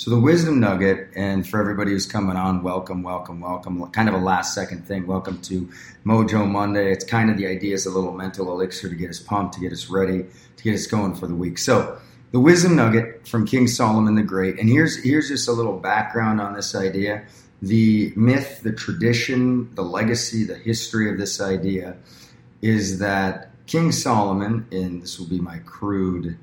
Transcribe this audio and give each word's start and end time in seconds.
So 0.00 0.10
the 0.10 0.18
wisdom 0.18 0.60
nugget, 0.60 1.10
and 1.14 1.46
for 1.46 1.60
everybody 1.60 1.90
who's 1.90 2.06
coming 2.06 2.34
on, 2.34 2.62
welcome, 2.62 3.02
welcome, 3.02 3.38
welcome. 3.38 3.86
Kind 3.90 4.08
of 4.08 4.14
a 4.14 4.18
last 4.18 4.54
second 4.54 4.86
thing. 4.86 5.06
Welcome 5.06 5.42
to 5.42 5.68
Mojo 6.06 6.50
Monday. 6.50 6.90
It's 6.90 7.04
kind 7.04 7.30
of 7.30 7.36
the 7.36 7.46
idea 7.46 7.74
is 7.74 7.84
a 7.84 7.90
little 7.90 8.12
mental 8.12 8.50
elixir 8.50 8.88
to 8.88 8.94
get 8.94 9.10
us 9.10 9.20
pumped, 9.20 9.56
to 9.56 9.60
get 9.60 9.72
us 9.74 9.90
ready, 9.90 10.24
to 10.56 10.64
get 10.64 10.72
us 10.72 10.86
going 10.86 11.14
for 11.14 11.26
the 11.26 11.34
week. 11.34 11.58
So 11.58 11.98
the 12.32 12.40
wisdom 12.40 12.76
nugget 12.76 13.28
from 13.28 13.46
King 13.46 13.66
Solomon 13.66 14.14
the 14.14 14.22
Great, 14.22 14.58
and 14.58 14.70
here's 14.70 15.04
here's 15.04 15.28
just 15.28 15.48
a 15.48 15.52
little 15.52 15.78
background 15.78 16.40
on 16.40 16.54
this 16.54 16.74
idea. 16.74 17.22
The 17.60 18.14
myth, 18.16 18.62
the 18.62 18.72
tradition, 18.72 19.68
the 19.74 19.82
legacy, 19.82 20.44
the 20.44 20.56
history 20.56 21.10
of 21.10 21.18
this 21.18 21.42
idea 21.42 21.94
is 22.62 23.00
that 23.00 23.50
King 23.66 23.92
Solomon, 23.92 24.66
and 24.72 25.02
this 25.02 25.18
will 25.18 25.28
be 25.28 25.40
my 25.40 25.58
crude 25.58 26.38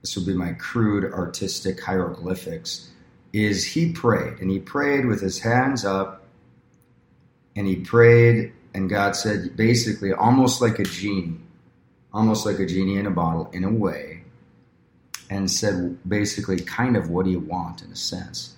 this 0.00 0.16
would 0.16 0.26
be 0.26 0.34
my 0.34 0.52
crude 0.52 1.12
artistic 1.12 1.82
hieroglyphics, 1.82 2.90
is 3.32 3.64
he 3.64 3.92
prayed. 3.92 4.38
And 4.40 4.50
he 4.50 4.58
prayed 4.58 5.06
with 5.06 5.20
his 5.20 5.40
hands 5.40 5.84
up, 5.84 6.24
and 7.56 7.66
he 7.66 7.76
prayed, 7.76 8.52
and 8.74 8.88
God 8.88 9.16
said, 9.16 9.56
basically, 9.56 10.12
almost 10.12 10.60
like 10.60 10.78
a 10.78 10.84
genie, 10.84 11.38
almost 12.12 12.46
like 12.46 12.58
a 12.58 12.66
genie 12.66 12.96
in 12.96 13.06
a 13.06 13.10
bottle, 13.10 13.50
in 13.52 13.64
a 13.64 13.70
way, 13.70 14.22
and 15.28 15.50
said, 15.50 15.98
basically, 16.08 16.60
kind 16.60 16.96
of, 16.96 17.10
what 17.10 17.24
do 17.24 17.30
you 17.30 17.40
want, 17.40 17.82
in 17.82 17.90
a 17.90 17.96
sense. 17.96 18.54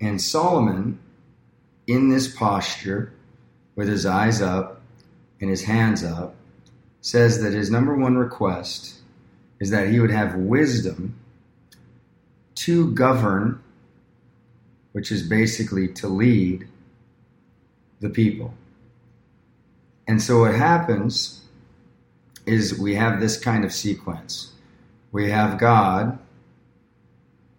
And 0.00 0.20
Solomon, 0.20 0.98
in 1.86 2.08
this 2.08 2.34
posture, 2.34 3.12
with 3.76 3.88
his 3.88 4.06
eyes 4.06 4.42
up 4.42 4.80
and 5.40 5.48
his 5.48 5.62
hands 5.62 6.02
up, 6.02 6.34
says 7.00 7.40
that 7.42 7.52
his 7.52 7.70
number 7.70 7.94
one 7.94 8.16
request 8.16 8.97
is 9.60 9.70
that 9.70 9.88
he 9.88 10.00
would 10.00 10.10
have 10.10 10.34
wisdom 10.34 11.18
to 12.54 12.92
govern, 12.92 13.62
which 14.92 15.12
is 15.12 15.28
basically 15.28 15.88
to 15.88 16.08
lead 16.08 16.66
the 18.00 18.08
people. 18.08 18.54
And 20.06 20.22
so 20.22 20.40
what 20.40 20.54
happens 20.54 21.42
is 22.46 22.78
we 22.78 22.94
have 22.94 23.20
this 23.20 23.38
kind 23.38 23.64
of 23.64 23.72
sequence. 23.72 24.52
We 25.12 25.30
have 25.30 25.58
God 25.58 26.18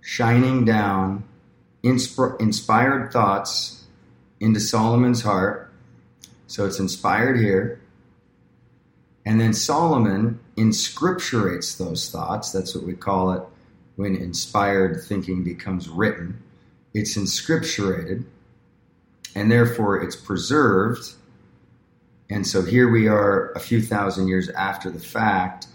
shining 0.02 0.66
down 0.66 1.23
insp- 1.84 2.39
inspired 2.41 3.11
thoughts 3.13 3.86
into 4.39 4.59
Solomon's 4.59 5.22
heart. 5.22 5.72
So 6.47 6.66
it's 6.66 6.80
inspired 6.80 7.38
here. 7.39 7.80
And 9.30 9.39
then 9.39 9.53
Solomon 9.53 10.39
inscripturates 10.58 11.77
those 11.77 12.09
thoughts. 12.09 12.52
That's 12.52 12.73
what 12.73 12.83
we 12.83 12.95
call 12.95 13.31
it 13.33 13.44
when 13.95 14.16
inspired 14.16 15.03
thinking 15.03 15.44
becomes 15.44 15.88
written. 15.88 16.41
It's 16.95 17.16
inscripturated, 17.16 18.25
and 19.35 19.52
therefore 19.52 20.02
it's 20.02 20.16
preserved. 20.16 21.13
And 22.31 22.47
so 22.47 22.63
here 22.63 22.89
we 22.89 23.07
are 23.07 23.52
a 23.52 23.59
few 23.59 23.83
thousand 23.83 24.30
years 24.30 24.50
after 24.50 24.89
the 24.89 25.00
fact, 25.00 25.67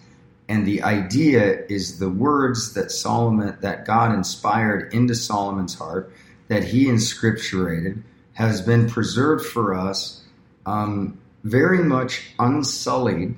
and 0.48 0.66
the 0.66 0.82
idea 0.82 1.64
is 1.68 2.00
the 2.00 2.10
words 2.10 2.74
that 2.74 2.90
Solomon, 2.90 3.56
that 3.60 3.84
God 3.86 4.12
inspired 4.12 4.92
into 4.92 5.14
Solomon's 5.14 5.76
heart, 5.76 6.12
that 6.48 6.64
he 6.64 6.86
inscripturated, 6.86 8.02
has 8.32 8.60
been 8.62 8.90
preserved 8.90 9.46
for 9.46 9.74
us 9.74 10.24
um, 10.66 11.18
very 11.44 11.84
much 11.84 12.30
unsullied 12.38 13.36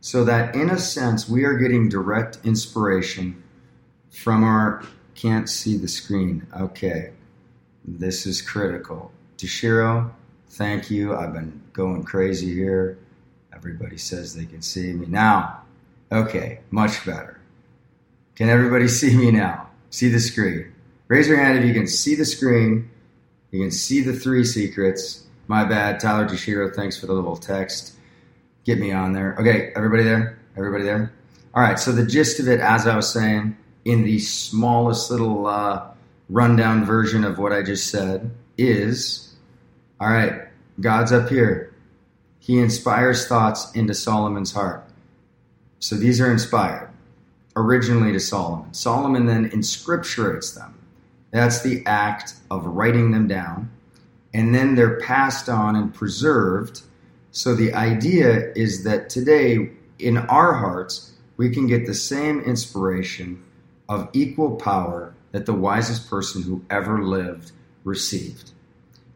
so 0.00 0.24
that 0.24 0.54
in 0.54 0.70
a 0.70 0.78
sense 0.78 1.28
we 1.28 1.44
are 1.44 1.54
getting 1.54 1.88
direct 1.88 2.38
inspiration 2.44 3.42
from 4.10 4.44
our 4.44 4.82
can't 5.14 5.48
see 5.48 5.76
the 5.76 5.88
screen. 5.88 6.46
Okay, 6.56 7.10
this 7.84 8.26
is 8.26 8.40
critical. 8.40 9.10
Toshiro, 9.36 10.10
thank 10.50 10.90
you. 10.90 11.16
I've 11.16 11.32
been 11.32 11.60
going 11.72 12.04
crazy 12.04 12.54
here. 12.54 12.98
Everybody 13.52 13.98
says 13.98 14.34
they 14.34 14.46
can 14.46 14.62
see 14.62 14.92
me 14.92 15.06
now. 15.06 15.62
Okay, 16.12 16.60
much 16.70 17.04
better. 17.04 17.40
Can 18.36 18.48
everybody 18.48 18.86
see 19.00 19.16
me 19.16 19.30
now? 19.30 19.68
See 19.90 20.08
the 20.08 20.20
screen? 20.20 20.72
Raise 21.08 21.26
your 21.26 21.38
hand 21.38 21.58
if 21.58 21.64
you 21.64 21.74
can 21.74 21.88
see 21.88 22.14
the 22.14 22.24
screen. 22.24 22.90
You 23.50 23.60
can 23.60 23.70
see 23.70 24.00
the 24.02 24.12
three 24.12 24.44
secrets. 24.44 25.24
My 25.48 25.64
bad, 25.64 25.98
Tyler 25.98 26.26
Toshiro. 26.28 26.74
Thanks 26.74 26.98
for 26.98 27.06
the 27.06 27.14
little 27.14 27.36
text 27.36 27.98
get 28.68 28.78
me 28.78 28.92
on 28.92 29.14
there. 29.14 29.34
Okay, 29.38 29.72
everybody 29.74 30.02
there? 30.02 30.38
Everybody 30.54 30.84
there? 30.84 31.10
All 31.54 31.62
right, 31.62 31.78
so 31.78 31.90
the 31.90 32.04
gist 32.04 32.38
of 32.38 32.48
it, 32.48 32.60
as 32.60 32.86
I 32.86 32.94
was 32.94 33.10
saying, 33.10 33.56
in 33.86 34.04
the 34.04 34.18
smallest 34.18 35.10
little 35.10 35.46
uh, 35.46 35.88
rundown 36.28 36.84
version 36.84 37.24
of 37.24 37.38
what 37.38 37.50
I 37.50 37.62
just 37.62 37.90
said, 37.90 38.30
is 38.58 39.34
all 39.98 40.10
right, 40.10 40.48
God's 40.80 41.12
up 41.12 41.30
here. 41.30 41.74
He 42.40 42.58
inspires 42.58 43.26
thoughts 43.26 43.72
into 43.72 43.94
Solomon's 43.94 44.52
heart. 44.52 44.84
So 45.80 45.96
these 45.96 46.20
are 46.20 46.30
inspired 46.30 46.90
originally 47.56 48.12
to 48.12 48.20
Solomon. 48.20 48.74
Solomon 48.74 49.24
then 49.24 49.48
inscripturates 49.48 50.54
them. 50.54 50.78
That's 51.30 51.62
the 51.62 51.82
act 51.86 52.34
of 52.50 52.66
writing 52.66 53.12
them 53.12 53.28
down. 53.28 53.70
And 54.34 54.54
then 54.54 54.74
they're 54.74 55.00
passed 55.00 55.48
on 55.48 55.74
and 55.74 55.94
preserved 55.94 56.82
so 57.30 57.54
the 57.54 57.74
idea 57.74 58.52
is 58.54 58.84
that 58.84 59.10
today, 59.10 59.70
in 59.98 60.16
our 60.16 60.54
hearts, 60.54 61.12
we 61.36 61.50
can 61.50 61.66
get 61.66 61.86
the 61.86 61.94
same 61.94 62.40
inspiration 62.40 63.44
of 63.88 64.08
equal 64.12 64.56
power 64.56 65.14
that 65.32 65.46
the 65.46 65.54
wisest 65.54 66.08
person 66.08 66.42
who 66.42 66.64
ever 66.70 67.02
lived 67.02 67.52
received. 67.84 68.52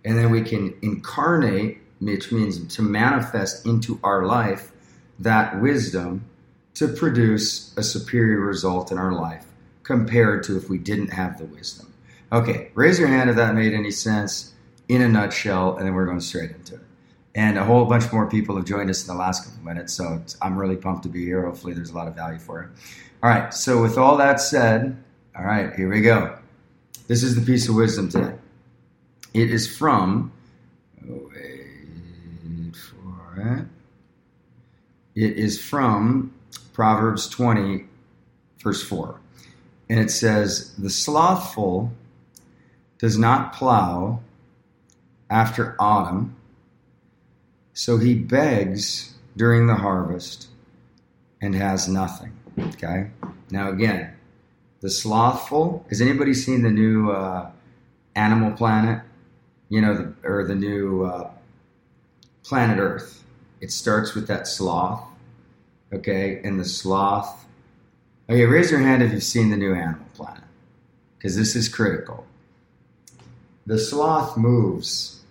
And 0.05 0.19
then 0.19 0.31
we 0.31 0.43
can 0.43 0.75
incarnate, 0.83 1.79
which 2.01 2.31
means 2.33 2.75
to 2.77 2.83
manifest 2.83 3.67
into 3.67 3.99
our 4.05 4.25
life 4.25 4.71
that 5.19 5.61
wisdom 5.61 6.25
to 6.75 6.89
produce 6.89 7.77
a 7.77 7.83
superior 7.83 8.41
result 8.41 8.93
in 8.93 8.99
our 8.99 9.13
life 9.13 9.47
compared 9.83 10.43
to 10.45 10.57
if 10.57 10.69
we 10.69 10.79
didn't 10.79 11.09
have 11.09 11.39
the 11.39 11.45
wisdom. 11.45 11.93
Okay, 12.31 12.71
raise 12.75 12.99
your 12.99 13.09
hand 13.09 13.31
if 13.31 13.37
that 13.37 13.55
made 13.55 13.75
any 13.75 13.91
sense 13.91 14.52
in 14.95 15.03
a 15.03 15.09
nutshell, 15.09 15.77
and 15.77 15.87
then 15.87 15.95
we're 15.95 16.07
going 16.07 16.21
straight 16.21 16.51
into 16.51 16.75
it 16.75 16.81
and 17.35 17.59
a 17.59 17.65
whole 17.65 17.85
bunch 17.85 18.13
more 18.13 18.29
people 18.29 18.57
have 18.57 18.65
joined 18.65 18.91
us 18.91 19.03
in 19.03 19.15
the 19.15 19.19
last 19.19 19.45
couple 19.45 19.65
minutes. 19.65 19.95
So 19.95 20.23
I'm 20.41 20.59
really 20.59 20.77
pumped 20.77 21.05
to 21.05 21.09
be 21.09 21.25
here. 21.25 21.45
Hopefully, 21.45 21.73
there's 21.73 21.91
a 21.91 21.95
lot 21.95 22.09
of 22.09 22.15
value 22.15 22.39
for 22.39 22.63
it. 22.63 22.69
All 23.23 23.31
right. 23.31 23.53
So 23.55 23.81
with 23.81 23.97
all 23.97 24.17
that 24.19 24.41
said, 24.41 25.03
all 25.37 25.45
right, 25.45 25.75
here 25.75 25.89
we 25.89 26.03
go. 26.03 26.39
This 27.09 27.23
is 27.23 27.35
the 27.35 27.43
piece 27.43 27.69
of 27.69 27.75
wisdom 27.75 28.11
today. 28.11 28.35
It 29.33 29.51
is 29.51 29.75
from. 29.77 30.33
Oh, 31.09 31.31
wait 31.35 32.77
for 32.77 33.41
it. 33.41 33.67
It 35.15 35.37
is 35.39 35.63
from 35.63 36.35
Proverbs 36.73 37.29
20, 37.29 37.85
verse 38.59 38.83
4. 38.83 39.19
And 39.89 39.99
it 40.01 40.11
says, 40.11 40.75
The 40.77 40.91
slothful 40.91 41.93
does 42.99 43.19
not 43.19 43.53
plow 43.53 44.21
after 45.33 45.75
autumn 45.81 46.37
so 47.73 47.97
he 47.97 48.15
begs 48.15 49.15
during 49.37 49.67
the 49.67 49.75
harvest 49.75 50.49
and 51.41 51.55
has 51.55 51.89
nothing. 51.89 52.33
Okay? 52.59 53.11
Now, 53.51 53.71
again, 53.71 54.15
the 54.81 54.91
slothful. 54.91 55.87
Has 55.89 56.01
anybody 56.01 56.35
seen 56.35 56.63
the 56.63 56.71
new 56.71 57.11
uh, 57.11 57.51
Animal 58.15 58.53
Planet? 58.53 59.03
You 59.69 59.81
know, 59.81 59.95
the, 59.95 60.29
or 60.29 60.45
the 60.45 60.55
new 60.55 61.05
uh, 61.05 61.31
Planet 62.45 62.79
Earth. 62.79 63.25
It 63.61 63.73
starts 63.73 64.15
with 64.15 64.27
that 64.29 64.47
sloth. 64.47 65.03
Okay? 65.93 66.41
And 66.45 66.61
the 66.61 66.65
sloth. 66.65 67.47
Okay, 68.29 68.45
raise 68.45 68.71
your 68.71 68.81
hand 68.81 69.03
if 69.03 69.13
you've 69.13 69.23
seen 69.23 69.51
the 69.51 69.57
new 69.57 69.75
Animal 69.75 70.07
Planet, 70.15 70.45
because 71.19 71.37
this 71.37 71.57
is 71.57 71.69
critical. 71.69 72.25
The 73.67 73.79
sloth 73.79 74.37
moves 74.37 75.22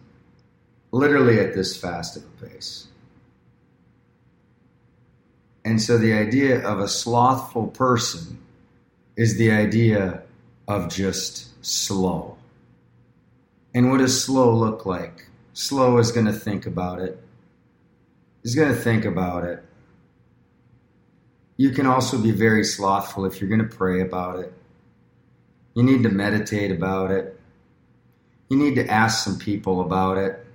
literally 0.91 1.39
at 1.39 1.53
this 1.53 1.75
fast 1.75 2.17
of 2.17 2.23
a 2.23 2.45
pace. 2.45 2.87
And 5.63 5.81
so 5.81 5.97
the 5.97 6.13
idea 6.13 6.65
of 6.67 6.79
a 6.79 6.87
slothful 6.87 7.67
person 7.67 8.39
is 9.15 9.37
the 9.37 9.51
idea 9.51 10.23
of 10.67 10.89
just 10.89 11.49
slow. 11.63 12.37
And 13.73 13.89
what 13.89 13.99
does 13.99 14.23
slow 14.23 14.53
look 14.53 14.85
like? 14.85 15.27
Slow 15.53 15.97
is 15.97 16.11
going 16.11 16.25
to 16.25 16.33
think 16.33 16.65
about 16.65 16.99
it. 16.99 17.21
Is 18.43 18.55
going 18.55 18.73
to 18.73 18.79
think 18.79 19.05
about 19.05 19.43
it. 19.43 19.63
You 21.57 21.69
can 21.69 21.85
also 21.85 22.17
be 22.17 22.31
very 22.31 22.63
slothful 22.63 23.25
if 23.25 23.39
you're 23.39 23.49
going 23.49 23.61
to 23.61 23.75
pray 23.75 24.01
about 24.01 24.39
it. 24.39 24.51
You 25.75 25.83
need 25.83 26.03
to 26.03 26.09
meditate 26.09 26.71
about 26.71 27.11
it. 27.11 27.39
You 28.49 28.57
need 28.57 28.75
to 28.75 28.87
ask 28.87 29.23
some 29.23 29.37
people 29.37 29.81
about 29.81 30.17
it. 30.17 30.45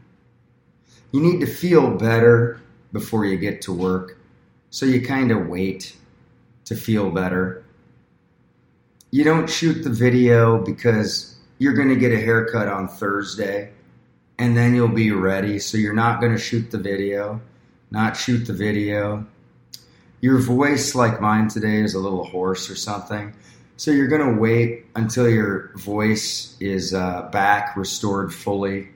You 1.16 1.22
need 1.22 1.40
to 1.40 1.46
feel 1.46 1.92
better 1.92 2.60
before 2.92 3.24
you 3.24 3.38
get 3.38 3.62
to 3.62 3.72
work. 3.72 4.18
So 4.68 4.84
you 4.84 5.00
kind 5.00 5.30
of 5.30 5.46
wait 5.46 5.96
to 6.66 6.76
feel 6.76 7.08
better. 7.10 7.64
you 9.12 9.24
don't 9.24 9.48
shoot 9.48 9.82
the 9.82 9.88
video 9.88 10.58
because 10.58 11.36
you're 11.56 11.72
going 11.72 11.88
to 11.88 11.96
get 11.96 12.12
a 12.12 12.20
haircut 12.20 12.68
on 12.68 12.86
Thursday 12.86 13.72
and 14.38 14.54
then 14.54 14.74
you'll 14.74 14.88
be 14.88 15.10
ready. 15.10 15.58
So 15.58 15.78
you're 15.78 15.94
not 15.94 16.20
going 16.20 16.32
to 16.32 16.38
shoot 16.38 16.70
the 16.70 16.76
video, 16.76 17.40
not 17.90 18.14
shoot 18.14 18.44
the 18.44 18.52
video. 18.52 19.24
Your 20.20 20.38
voice, 20.38 20.94
like 20.94 21.18
mine 21.18 21.48
today, 21.48 21.80
is 21.80 21.94
a 21.94 21.98
little 21.98 22.24
hoarse 22.24 22.68
or 22.68 22.76
something. 22.76 23.32
So 23.78 23.90
you're 23.90 24.08
going 24.08 24.34
to 24.34 24.38
wait 24.38 24.84
until 24.94 25.30
your 25.30 25.70
voice 25.76 26.58
is 26.60 26.92
uh, 26.92 27.30
back, 27.32 27.74
restored 27.74 28.34
fully. 28.34 28.90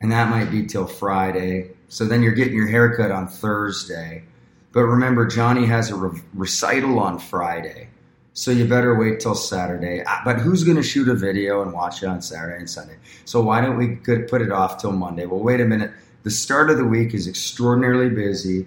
And 0.00 0.10
that 0.12 0.30
might 0.30 0.50
be 0.50 0.66
till 0.66 0.86
Friday. 0.86 1.70
So 1.88 2.04
then 2.04 2.22
you're 2.22 2.32
getting 2.32 2.54
your 2.54 2.68
haircut 2.68 3.10
on 3.10 3.28
Thursday. 3.28 4.24
But 4.72 4.84
remember, 4.84 5.26
Johnny 5.26 5.66
has 5.66 5.90
a 5.90 5.96
re- 5.96 6.20
recital 6.32 6.98
on 6.98 7.18
Friday. 7.18 7.88
So 8.32 8.50
you 8.50 8.66
better 8.66 8.98
wait 8.98 9.20
till 9.20 9.34
Saturday. 9.34 10.02
But 10.24 10.38
who's 10.38 10.64
going 10.64 10.76
to 10.76 10.82
shoot 10.82 11.08
a 11.08 11.14
video 11.14 11.62
and 11.62 11.72
watch 11.72 12.02
it 12.02 12.06
on 12.06 12.22
Saturday 12.22 12.58
and 12.58 12.70
Sunday? 12.70 12.96
So 13.24 13.42
why 13.42 13.60
don't 13.60 13.76
we 13.76 13.96
put 13.96 14.40
it 14.40 14.52
off 14.52 14.78
till 14.78 14.92
Monday? 14.92 15.26
Well, 15.26 15.40
wait 15.40 15.60
a 15.60 15.64
minute. 15.64 15.90
The 16.22 16.30
start 16.30 16.70
of 16.70 16.78
the 16.78 16.84
week 16.84 17.12
is 17.12 17.26
extraordinarily 17.26 18.08
busy. 18.08 18.66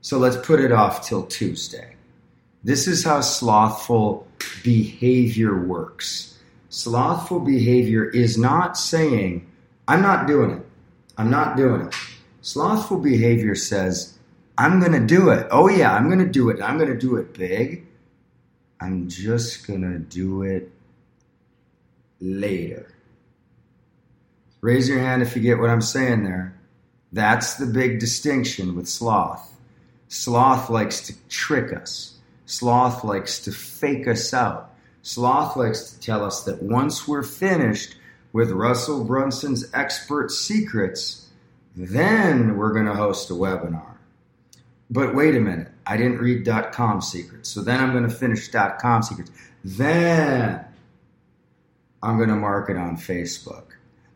So 0.00 0.18
let's 0.18 0.36
put 0.36 0.60
it 0.60 0.72
off 0.72 1.06
till 1.06 1.24
Tuesday. 1.24 1.94
This 2.64 2.88
is 2.88 3.04
how 3.04 3.20
slothful 3.20 4.26
behavior 4.62 5.58
works. 5.58 6.38
Slothful 6.68 7.40
behavior 7.40 8.04
is 8.04 8.36
not 8.36 8.76
saying, 8.76 9.46
I'm 9.86 10.02
not 10.02 10.26
doing 10.26 10.50
it. 10.50 10.66
I'm 11.16 11.30
not 11.30 11.56
doing 11.56 11.82
it. 11.82 11.94
Slothful 12.42 12.98
behavior 12.98 13.54
says, 13.54 14.18
I'm 14.58 14.80
going 14.80 14.92
to 14.92 15.06
do 15.06 15.30
it. 15.30 15.46
Oh, 15.50 15.68
yeah, 15.68 15.94
I'm 15.94 16.06
going 16.06 16.18
to 16.18 16.30
do 16.30 16.50
it. 16.50 16.60
I'm 16.60 16.78
going 16.78 16.90
to 16.90 16.98
do 16.98 17.16
it 17.16 17.32
big. 17.32 17.86
I'm 18.80 19.08
just 19.08 19.66
going 19.66 19.82
to 19.82 19.98
do 19.98 20.42
it 20.42 20.70
later. 22.20 22.94
Raise 24.60 24.88
your 24.88 24.98
hand 24.98 25.22
if 25.22 25.36
you 25.36 25.42
get 25.42 25.58
what 25.58 25.70
I'm 25.70 25.80
saying 25.80 26.24
there. 26.24 26.54
That's 27.12 27.54
the 27.54 27.66
big 27.66 28.00
distinction 28.00 28.74
with 28.74 28.88
sloth. 28.88 29.52
Sloth 30.08 30.70
likes 30.70 31.06
to 31.06 31.14
trick 31.28 31.72
us. 31.72 32.18
Sloth 32.46 33.04
likes 33.04 33.38
to 33.40 33.52
fake 33.52 34.06
us 34.06 34.34
out. 34.34 34.74
Sloth 35.02 35.56
likes 35.56 35.90
to 35.90 36.00
tell 36.00 36.24
us 36.24 36.44
that 36.44 36.62
once 36.62 37.06
we're 37.06 37.22
finished 37.22 37.96
with 38.34 38.50
Russell 38.50 39.04
Brunson's 39.04 39.64
expert 39.72 40.28
secrets, 40.28 41.28
then 41.76 42.56
we're 42.56 42.72
going 42.72 42.86
to 42.86 42.94
host 42.94 43.30
a 43.30 43.32
webinar. 43.32 43.94
But 44.90 45.14
wait 45.14 45.36
a 45.36 45.40
minute, 45.40 45.68
I 45.86 45.96
didn't 45.96 46.18
read 46.18 46.44
.com 46.72 47.00
secrets. 47.00 47.48
So 47.48 47.62
then 47.62 47.80
I'm 47.80 47.92
going 47.92 48.02
to 48.02 48.14
finish 48.14 48.48
.com 48.48 49.02
secrets. 49.04 49.30
Then 49.64 50.64
I'm 52.02 52.16
going 52.16 52.28
to 52.28 52.34
market 52.34 52.76
on 52.76 52.96
Facebook. 52.96 53.66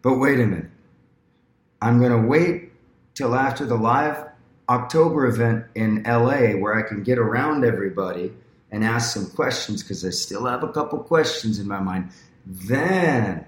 But 0.02 0.18
wait 0.18 0.40
a 0.40 0.46
minute. 0.46 0.70
I'm 1.80 2.00
going 2.00 2.10
to 2.10 2.28
wait 2.28 2.72
till 3.14 3.36
after 3.36 3.64
the 3.66 3.76
live 3.76 4.26
October 4.68 5.26
event 5.26 5.66
in 5.76 6.02
LA 6.02 6.58
where 6.58 6.74
I 6.74 6.82
can 6.82 7.04
get 7.04 7.18
around 7.18 7.64
everybody 7.64 8.32
and 8.72 8.84
ask 8.84 9.14
some 9.14 9.30
questions 9.30 9.84
because 9.84 10.04
I 10.04 10.10
still 10.10 10.44
have 10.46 10.64
a 10.64 10.72
couple 10.72 10.98
questions 10.98 11.60
in 11.60 11.68
my 11.68 11.78
mind. 11.78 12.10
Then 12.44 13.44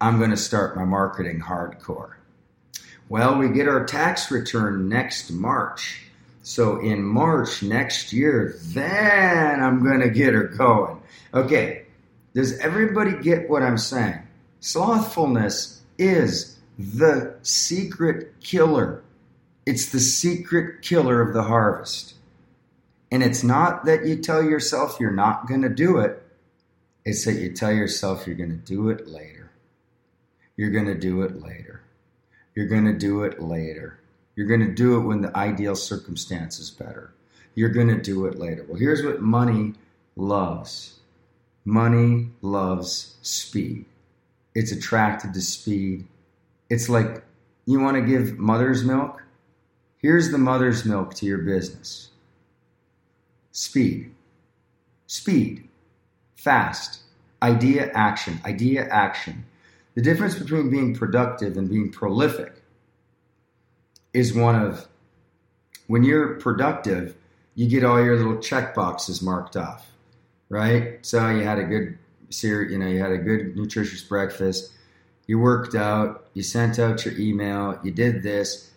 I'm 0.00 0.18
going 0.18 0.30
to 0.30 0.36
start 0.36 0.76
my 0.76 0.84
marketing 0.84 1.40
hardcore. 1.40 2.14
Well, 3.08 3.38
we 3.38 3.48
get 3.48 3.68
our 3.68 3.84
tax 3.84 4.30
return 4.30 4.88
next 4.88 5.30
March. 5.30 6.02
So 6.42 6.80
in 6.80 7.02
March 7.02 7.62
next 7.62 8.12
year, 8.12 8.56
then 8.62 9.62
I'm 9.62 9.82
going 9.82 10.00
to 10.00 10.10
get 10.10 10.34
her 10.34 10.44
going. 10.44 11.00
Okay, 11.32 11.86
does 12.34 12.58
everybody 12.58 13.12
get 13.22 13.48
what 13.48 13.62
I'm 13.62 13.78
saying? 13.78 14.20
Slothfulness 14.60 15.80
is 15.98 16.58
the 16.78 17.34
secret 17.42 18.34
killer. 18.40 19.02
It's 19.64 19.90
the 19.90 20.00
secret 20.00 20.82
killer 20.82 21.20
of 21.20 21.32
the 21.32 21.42
harvest. 21.42 22.14
And 23.10 23.22
it's 23.22 23.42
not 23.42 23.84
that 23.86 24.04
you 24.04 24.16
tell 24.16 24.42
yourself 24.42 24.98
you're 25.00 25.10
not 25.10 25.48
going 25.48 25.62
to 25.62 25.68
do 25.68 25.98
it, 25.98 26.22
it's 27.04 27.24
that 27.24 27.34
you 27.34 27.52
tell 27.52 27.72
yourself 27.72 28.26
you're 28.26 28.36
going 28.36 28.50
to 28.50 28.56
do 28.56 28.90
it 28.90 29.06
later. 29.06 29.50
You're 30.56 30.70
going 30.70 30.86
to 30.86 30.94
do 30.94 31.22
it 31.22 31.40
later. 31.42 31.82
You're 32.54 32.68
going 32.68 32.86
to 32.86 32.98
do 32.98 33.22
it 33.24 33.40
later. 33.40 33.98
You're 34.34 34.46
going 34.46 34.66
to 34.66 34.74
do 34.74 34.96
it 34.96 35.00
when 35.00 35.20
the 35.20 35.36
ideal 35.36 35.76
circumstance 35.76 36.58
is 36.58 36.70
better. 36.70 37.12
You're 37.54 37.70
going 37.70 37.88
to 37.88 38.00
do 38.00 38.26
it 38.26 38.38
later. 38.38 38.64
Well, 38.66 38.78
here's 38.78 39.04
what 39.04 39.20
money 39.20 39.74
loves 40.16 40.96
money 41.66 42.30
loves 42.42 43.16
speed. 43.22 43.84
It's 44.54 44.72
attracted 44.72 45.34
to 45.34 45.40
speed. 45.42 46.06
It's 46.70 46.88
like 46.88 47.24
you 47.66 47.80
want 47.80 47.96
to 47.96 48.02
give 48.02 48.38
mother's 48.38 48.84
milk. 48.84 49.22
Here's 49.98 50.30
the 50.30 50.38
mother's 50.38 50.84
milk 50.84 51.14
to 51.14 51.26
your 51.26 51.38
business 51.38 52.10
speed. 53.50 54.14
Speed. 55.06 55.68
Fast. 56.36 57.00
Idea 57.42 57.90
action. 57.92 58.40
Idea 58.44 58.86
action. 58.88 59.44
The 59.96 60.02
difference 60.02 60.38
between 60.38 60.68
being 60.68 60.94
productive 60.94 61.56
and 61.56 61.70
being 61.70 61.90
prolific 61.90 62.62
is 64.12 64.34
one 64.34 64.54
of 64.54 64.86
when 65.86 66.04
you're 66.04 66.34
productive, 66.34 67.16
you 67.54 67.66
get 67.66 67.82
all 67.82 68.04
your 68.04 68.16
little 68.16 68.38
check 68.38 68.74
boxes 68.74 69.22
marked 69.22 69.56
off, 69.56 69.90
right? 70.50 70.98
So 71.04 71.30
you 71.30 71.44
had 71.44 71.58
a 71.58 71.64
good 71.64 71.98
you 72.42 72.76
know, 72.76 72.86
you 72.86 72.98
had 72.98 73.12
a 73.12 73.18
good 73.18 73.56
nutritious 73.56 74.02
breakfast, 74.02 74.72
you 75.26 75.38
worked 75.38 75.74
out, 75.74 76.26
you 76.34 76.42
sent 76.42 76.78
out 76.78 77.06
your 77.06 77.18
email, 77.18 77.78
you 77.82 77.90
did 77.90 78.22
this. 78.22 78.70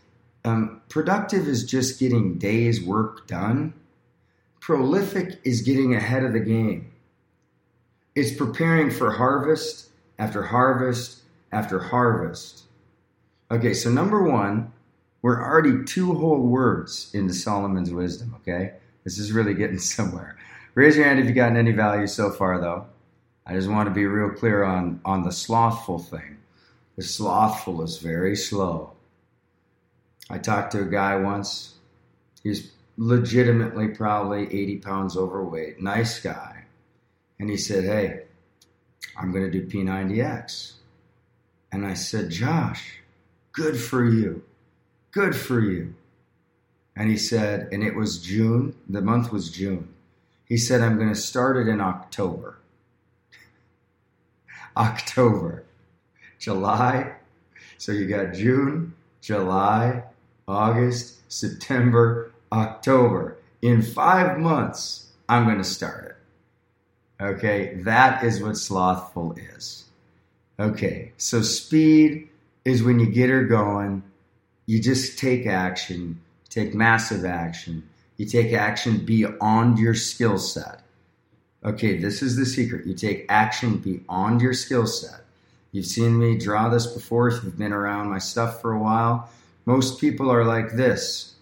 Um, 0.46 0.82
productive 0.88 1.50
is 1.50 1.66
just 1.66 2.00
getting 2.00 2.38
days 2.38 2.82
work 2.82 3.28
done. 3.28 3.74
Prolific 4.62 5.42
is 5.44 5.64
getting 5.64 5.94
ahead 5.96 6.24
of 6.24 6.32
the 6.32 6.40
game. 6.40 6.94
It's 8.16 8.34
preparing 8.34 8.90
for 8.90 9.12
harvest 9.12 9.89
after 10.20 10.44
harvest 10.44 11.24
after 11.52 11.80
harvest. 11.80 12.64
Okay, 13.50 13.74
so 13.74 13.90
number 13.90 14.22
one, 14.22 14.72
we're 15.22 15.42
already 15.42 15.84
two 15.84 16.14
whole 16.14 16.48
words 16.48 17.10
into 17.14 17.34
Solomon's 17.34 17.92
wisdom, 17.92 18.36
okay? 18.42 18.74
This 19.04 19.18
is 19.18 19.32
really 19.32 19.56
getting 19.56 19.80
somewhere. 19.80 20.38
Raise 20.76 20.96
your 20.96 21.06
hand 21.06 21.20
if 21.20 21.26
you've 21.26 21.36
gotten 21.36 21.58
any 21.58 21.72
value 21.72 22.06
so 22.06 22.30
far, 22.30 22.62
though. 22.62 22.86
I 23.46 23.54
just 23.54 23.68
want 23.68 23.90
to 23.90 23.96
be 23.96 24.06
real 24.06 24.30
clear 24.30 24.64
on, 24.64 25.02
on 25.04 25.24
the 25.24 25.32
slothful 25.32 25.98
thing. 25.98 26.38
The 26.96 27.04
slothful 27.04 27.82
is 27.82 27.98
very 27.98 28.36
slow. 28.36 28.92
I 30.30 30.38
talked 30.38 30.74
to 30.74 30.82
a 30.82 30.86
guy 30.86 31.16
once. 31.16 31.76
He's 32.44 32.72
legitimately 32.98 33.90
probably 33.90 34.44
80 34.44 34.78
pounds 34.78 35.18
overweight. 35.18 35.82
Nice 35.82 36.20
guy. 36.20 36.66
And 37.40 37.50
he 37.50 37.58
said, 37.58 37.86
Hey, 37.86 38.26
I'm 39.20 39.32
going 39.32 39.44
to 39.44 39.52
do 39.52 39.68
P90X. 39.68 40.74
And 41.72 41.86
I 41.86 41.94
said, 41.94 42.30
Josh, 42.30 43.00
good 43.52 43.78
for 43.78 44.06
you. 44.06 44.44
Good 45.12 45.36
for 45.36 45.60
you. 45.60 45.94
And 46.96 47.10
he 47.10 47.18
said, 47.18 47.68
and 47.72 47.84
it 47.84 47.96
was 47.96 48.20
June, 48.20 48.76
the 48.88 49.02
month 49.02 49.32
was 49.32 49.52
June. 49.52 49.90
He 50.46 50.58
said, 50.58 50.82
I'm 50.82 50.96
going 50.96 51.10
to 51.10 51.16
start 51.16 51.58
it 51.58 51.68
in 51.68 51.82
October. 51.82 52.60
October, 54.78 55.64
July. 56.40 57.14
So 57.78 57.92
you 57.92 58.08
got 58.08 58.34
June, 58.34 58.94
July, 59.22 60.04
August, 60.48 61.32
September, 61.32 62.32
October. 62.52 63.38
In 63.62 63.82
five 63.82 64.40
months, 64.40 65.12
I'm 65.28 65.46
going 65.46 65.58
to 65.58 65.64
start 65.64 66.06
it. 66.06 66.19
Okay, 67.22 67.74
that 67.84 68.24
is 68.24 68.42
what 68.42 68.58
slothful 68.58 69.34
is. 69.34 69.86
Okay, 70.60 71.12
so 71.18 71.42
speed 71.42 72.30
is 72.64 72.84
when 72.84 73.00
you 73.00 73.08
get 73.08 73.30
her 73.30 73.44
going, 73.44 74.04
you 74.66 74.82
just 74.82 75.20
take 75.20 75.46
action, 75.46 76.22
take 76.50 76.74
massive 76.74 77.26
action. 77.26 77.84
You 78.18 78.26
take 78.26 78.54
action 78.54 79.06
beyond 79.06 79.80
your 79.80 79.96
skill 79.96 80.38
set. 80.38 80.82
Okay, 81.64 81.98
this 81.98 82.22
is 82.22 82.36
the 82.36 82.46
secret. 82.46 82.86
You 82.86 82.94
take 82.94 83.26
action 83.30 83.78
beyond 83.78 84.42
your 84.42 84.54
skill 84.54 84.88
set. 84.88 85.22
You've 85.72 85.86
seen 85.86 86.18
me 86.18 86.38
draw 86.38 86.70
this 86.70 86.88
before 86.88 87.28
if 87.28 87.44
you've 87.44 87.58
been 87.58 87.74
around 87.74 88.10
my 88.10 88.18
stuff 88.20 88.62
for 88.62 88.74
a 88.74 88.80
while. 88.80 89.30
Most 89.66 90.00
people 90.00 90.32
are 90.32 90.46
like 90.46 90.74
this. 90.74 91.36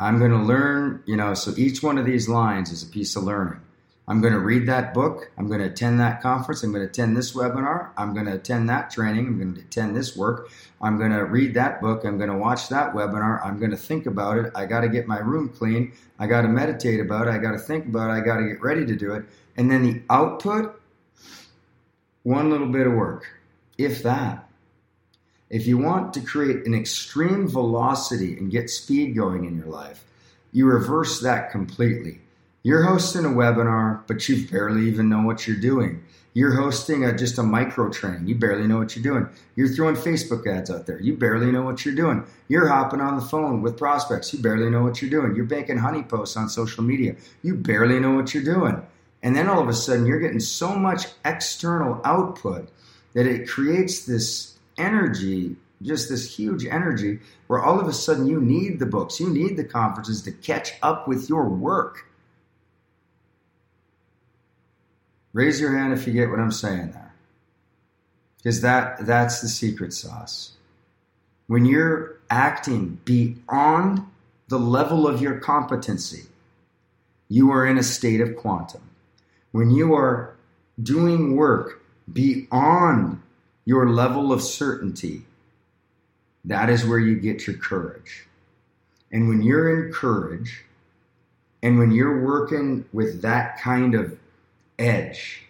I'm 0.00 0.18
going 0.18 0.30
to 0.30 0.38
learn, 0.38 1.02
you 1.06 1.16
know, 1.16 1.34
so 1.34 1.52
each 1.56 1.82
one 1.82 1.98
of 1.98 2.04
these 2.04 2.28
lines 2.28 2.70
is 2.70 2.82
a 2.82 2.86
piece 2.86 3.14
of 3.14 3.24
learning. 3.24 3.60
I'm 4.08 4.20
going 4.20 4.32
to 4.32 4.40
read 4.40 4.66
that 4.66 4.92
book. 4.94 5.30
I'm 5.38 5.46
going 5.46 5.60
to 5.60 5.66
attend 5.66 6.00
that 6.00 6.20
conference. 6.20 6.62
I'm 6.62 6.72
going 6.72 6.82
to 6.82 6.88
attend 6.88 7.16
this 7.16 7.34
webinar. 7.34 7.90
I'm 7.96 8.12
going 8.12 8.26
to 8.26 8.34
attend 8.34 8.68
that 8.68 8.90
training. 8.90 9.26
I'm 9.26 9.38
going 9.38 9.54
to 9.54 9.60
attend 9.60 9.96
this 9.96 10.16
work. 10.16 10.50
I'm 10.80 10.98
going 10.98 11.12
to 11.12 11.24
read 11.24 11.54
that 11.54 11.80
book. 11.80 12.04
I'm 12.04 12.18
going 12.18 12.30
to 12.30 12.36
watch 12.36 12.68
that 12.70 12.94
webinar. 12.94 13.44
I'm 13.44 13.58
going 13.58 13.70
to 13.70 13.76
think 13.76 14.06
about 14.06 14.38
it. 14.38 14.52
I 14.56 14.66
got 14.66 14.80
to 14.80 14.88
get 14.88 15.06
my 15.06 15.18
room 15.18 15.48
clean. 15.48 15.92
I 16.18 16.26
got 16.26 16.42
to 16.42 16.48
meditate 16.48 16.98
about 16.98 17.28
it. 17.28 17.30
I 17.30 17.38
got 17.38 17.52
to 17.52 17.58
think 17.58 17.86
about 17.86 18.10
it. 18.10 18.14
I 18.14 18.20
got 18.20 18.38
to 18.38 18.48
get 18.48 18.60
ready 18.60 18.84
to 18.84 18.96
do 18.96 19.12
it. 19.12 19.24
And 19.56 19.70
then 19.70 19.84
the 19.84 20.02
output 20.10 20.80
one 22.24 22.50
little 22.50 22.68
bit 22.68 22.86
of 22.86 22.92
work, 22.92 23.26
if 23.78 24.02
that. 24.02 24.48
If 25.50 25.66
you 25.66 25.76
want 25.76 26.14
to 26.14 26.20
create 26.20 26.66
an 26.66 26.74
extreme 26.74 27.46
velocity 27.46 28.38
and 28.38 28.50
get 28.50 28.70
speed 28.70 29.14
going 29.14 29.44
in 29.44 29.58
your 29.58 29.66
life, 29.66 30.02
you 30.50 30.66
reverse 30.66 31.20
that 31.20 31.50
completely. 31.50 32.20
You're 32.64 32.84
hosting 32.84 33.24
a 33.24 33.28
webinar, 33.28 34.06
but 34.06 34.28
you 34.28 34.46
barely 34.46 34.86
even 34.86 35.08
know 35.08 35.22
what 35.22 35.48
you're 35.48 35.56
doing. 35.56 36.04
You're 36.32 36.54
hosting 36.54 37.04
a, 37.04 37.12
just 37.12 37.36
a 37.38 37.42
micro 37.42 37.90
training. 37.90 38.28
You 38.28 38.36
barely 38.36 38.68
know 38.68 38.78
what 38.78 38.94
you're 38.94 39.02
doing. 39.02 39.28
You're 39.56 39.66
throwing 39.66 39.96
Facebook 39.96 40.46
ads 40.46 40.70
out 40.70 40.86
there. 40.86 41.00
You 41.00 41.16
barely 41.16 41.50
know 41.50 41.62
what 41.62 41.84
you're 41.84 41.96
doing. 41.96 42.24
You're 42.46 42.68
hopping 42.68 43.00
on 43.00 43.16
the 43.16 43.26
phone 43.26 43.62
with 43.62 43.76
prospects. 43.76 44.32
You 44.32 44.38
barely 44.38 44.70
know 44.70 44.84
what 44.84 45.02
you're 45.02 45.10
doing. 45.10 45.34
You're 45.34 45.44
making 45.46 45.78
honey 45.78 46.04
posts 46.04 46.36
on 46.36 46.48
social 46.48 46.84
media. 46.84 47.16
You 47.42 47.56
barely 47.56 47.98
know 47.98 48.12
what 48.12 48.32
you're 48.32 48.44
doing. 48.44 48.80
And 49.24 49.34
then 49.34 49.48
all 49.48 49.60
of 49.60 49.68
a 49.68 49.74
sudden, 49.74 50.06
you're 50.06 50.20
getting 50.20 50.40
so 50.40 50.74
much 50.76 51.06
external 51.24 52.00
output 52.04 52.68
that 53.14 53.26
it 53.26 53.48
creates 53.48 54.06
this 54.06 54.56
energy, 54.78 55.56
just 55.82 56.08
this 56.08 56.32
huge 56.32 56.64
energy, 56.64 57.18
where 57.48 57.60
all 57.60 57.80
of 57.80 57.88
a 57.88 57.92
sudden 57.92 58.26
you 58.26 58.40
need 58.40 58.78
the 58.78 58.86
books, 58.86 59.18
you 59.18 59.28
need 59.30 59.56
the 59.56 59.64
conferences 59.64 60.22
to 60.22 60.30
catch 60.30 60.74
up 60.80 61.08
with 61.08 61.28
your 61.28 61.48
work. 61.48 62.06
Raise 65.32 65.60
your 65.60 65.76
hand 65.76 65.92
if 65.92 66.06
you 66.06 66.12
get 66.12 66.30
what 66.30 66.40
I'm 66.40 66.52
saying 66.52 66.92
there. 66.92 67.14
Because 68.38 68.60
that, 68.62 69.06
that's 69.06 69.40
the 69.40 69.48
secret 69.48 69.92
sauce. 69.92 70.52
When 71.46 71.64
you're 71.64 72.18
acting 72.28 72.98
beyond 73.04 74.04
the 74.48 74.58
level 74.58 75.06
of 75.06 75.22
your 75.22 75.38
competency, 75.38 76.24
you 77.28 77.50
are 77.50 77.66
in 77.66 77.78
a 77.78 77.82
state 77.82 78.20
of 78.20 78.36
quantum. 78.36 78.82
When 79.52 79.70
you 79.70 79.94
are 79.94 80.34
doing 80.82 81.36
work 81.36 81.82
beyond 82.12 83.22
your 83.64 83.88
level 83.88 84.32
of 84.32 84.42
certainty, 84.42 85.22
that 86.44 86.68
is 86.68 86.84
where 86.84 86.98
you 86.98 87.16
get 87.16 87.46
your 87.46 87.56
courage. 87.56 88.26
And 89.12 89.28
when 89.28 89.42
you're 89.42 89.86
in 89.86 89.92
courage, 89.92 90.64
and 91.62 91.78
when 91.78 91.92
you're 91.92 92.24
working 92.24 92.84
with 92.92 93.22
that 93.22 93.60
kind 93.60 93.94
of 93.94 94.18
edge, 94.82 95.44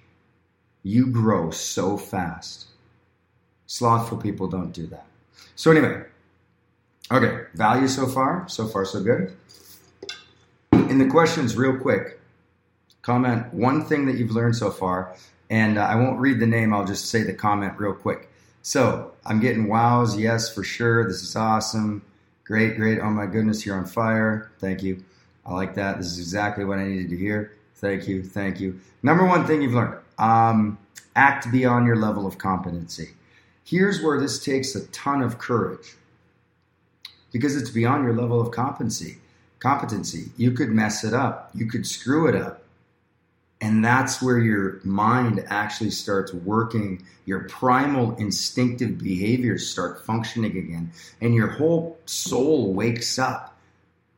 you 0.82 1.06
grow 1.06 1.50
so 1.50 1.96
fast. 1.96 2.66
Slothful 3.66 4.18
people 4.18 4.48
don't 4.48 4.72
do 4.72 4.86
that. 4.88 5.06
So, 5.56 5.70
anyway, 5.70 6.02
okay, 7.10 7.44
value 7.54 7.88
so 7.88 8.06
far? 8.06 8.46
So 8.48 8.66
far, 8.66 8.84
so 8.84 9.02
good. 9.02 9.34
In 10.72 10.98
the 10.98 11.06
questions, 11.06 11.56
real 11.56 11.78
quick, 11.78 12.20
comment 13.00 13.52
one 13.54 13.84
thing 13.84 14.06
that 14.06 14.16
you've 14.16 14.32
learned 14.32 14.56
so 14.56 14.70
far, 14.70 15.16
and 15.50 15.78
uh, 15.78 15.82
I 15.82 15.94
won't 15.96 16.20
read 16.20 16.40
the 16.40 16.46
name, 16.46 16.74
I'll 16.74 16.84
just 16.84 17.06
say 17.06 17.22
the 17.22 17.32
comment 17.32 17.74
real 17.78 17.94
quick. 17.94 18.28
So, 18.62 19.12
I'm 19.24 19.40
getting 19.40 19.68
wows, 19.68 20.18
yes, 20.18 20.52
for 20.52 20.62
sure. 20.62 21.06
This 21.06 21.22
is 21.22 21.34
awesome. 21.34 22.02
Great, 22.44 22.76
great. 22.76 22.98
Oh 23.00 23.10
my 23.10 23.26
goodness, 23.26 23.64
you're 23.64 23.76
on 23.76 23.86
fire. 23.86 24.50
Thank 24.58 24.82
you. 24.82 25.02
I 25.46 25.54
like 25.54 25.74
that. 25.76 25.98
This 25.98 26.06
is 26.06 26.18
exactly 26.18 26.64
what 26.64 26.78
I 26.78 26.86
needed 26.86 27.10
to 27.10 27.16
hear. 27.16 27.56
Thank 27.82 28.06
you. 28.06 28.22
Thank 28.22 28.60
you. 28.60 28.80
Number 29.02 29.26
one 29.26 29.44
thing 29.44 29.60
you've 29.60 29.74
learned 29.74 29.98
um, 30.16 30.78
act 31.16 31.50
beyond 31.50 31.84
your 31.84 31.96
level 31.96 32.26
of 32.26 32.38
competency. 32.38 33.10
Here's 33.64 34.00
where 34.00 34.20
this 34.20 34.42
takes 34.42 34.76
a 34.76 34.86
ton 34.88 35.20
of 35.20 35.38
courage 35.38 35.96
because 37.32 37.56
it's 37.56 37.70
beyond 37.70 38.04
your 38.04 38.14
level 38.14 38.40
of 38.40 38.52
competency. 38.52 39.18
Competency. 39.58 40.26
You 40.36 40.52
could 40.52 40.70
mess 40.70 41.02
it 41.02 41.12
up. 41.12 41.50
You 41.54 41.66
could 41.66 41.84
screw 41.84 42.28
it 42.28 42.36
up. 42.36 42.62
And 43.60 43.84
that's 43.84 44.22
where 44.22 44.38
your 44.38 44.80
mind 44.84 45.44
actually 45.48 45.90
starts 45.90 46.32
working. 46.32 47.04
Your 47.26 47.48
primal 47.48 48.14
instinctive 48.16 48.98
behaviors 48.98 49.68
start 49.68 50.04
functioning 50.04 50.56
again. 50.56 50.92
And 51.20 51.34
your 51.34 51.48
whole 51.48 51.98
soul 52.06 52.74
wakes 52.74 53.18
up 53.18 53.56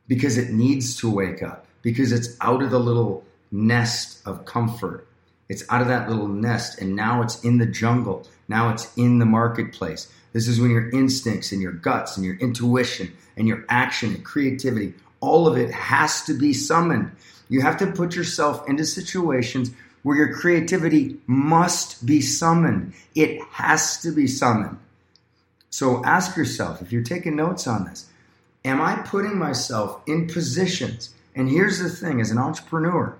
because 0.07 0.37
it 0.37 0.51
needs 0.51 0.97
to 0.97 1.09
wake 1.09 1.41
up, 1.41 1.65
because 1.81 2.11
it's 2.11 2.37
out 2.41 2.61
of 2.61 2.69
the 2.69 2.79
little 2.79 3.23
nest 3.55 4.21
of 4.25 4.45
comfort. 4.45 5.07
It's 5.47 5.63
out 5.69 5.81
of 5.81 5.87
that 5.87 6.09
little 6.09 6.27
nest, 6.27 6.79
and 6.79 6.95
now 6.95 7.21
it's 7.21 7.43
in 7.43 7.57
the 7.57 7.65
jungle. 7.65 8.27
Now 8.47 8.69
it's 8.69 8.95
in 8.97 9.19
the 9.19 9.25
marketplace. 9.25 10.11
This 10.33 10.47
is 10.47 10.59
when 10.59 10.71
your 10.71 10.89
instincts 10.89 11.51
and 11.51 11.61
your 11.61 11.71
guts 11.71 12.17
and 12.17 12.25
your 12.25 12.35
intuition 12.35 13.15
and 13.37 13.47
your 13.47 13.63
action 13.69 14.13
and 14.13 14.25
creativity, 14.25 14.93
all 15.21 15.47
of 15.47 15.57
it 15.57 15.71
has 15.71 16.23
to 16.23 16.37
be 16.37 16.53
summoned. 16.53 17.11
You 17.47 17.61
have 17.61 17.77
to 17.77 17.91
put 17.91 18.15
yourself 18.15 18.67
into 18.67 18.85
situations 18.85 19.71
where 20.03 20.17
your 20.17 20.33
creativity 20.33 21.17
must 21.25 22.05
be 22.05 22.21
summoned. 22.21 22.93
It 23.15 23.41
has 23.51 24.01
to 24.01 24.11
be 24.11 24.27
summoned. 24.27 24.77
So 25.69 26.03
ask 26.05 26.35
yourself 26.37 26.81
if 26.81 26.91
you're 26.91 27.03
taking 27.03 27.35
notes 27.35 27.67
on 27.67 27.85
this, 27.85 28.07
am 28.63 28.81
I 28.81 28.95
putting 28.95 29.37
myself 29.37 30.01
in 30.07 30.27
positions? 30.27 31.13
And 31.35 31.49
here's 31.49 31.79
the 31.79 31.89
thing 31.89 32.21
as 32.21 32.31
an 32.31 32.37
entrepreneur, 32.37 33.15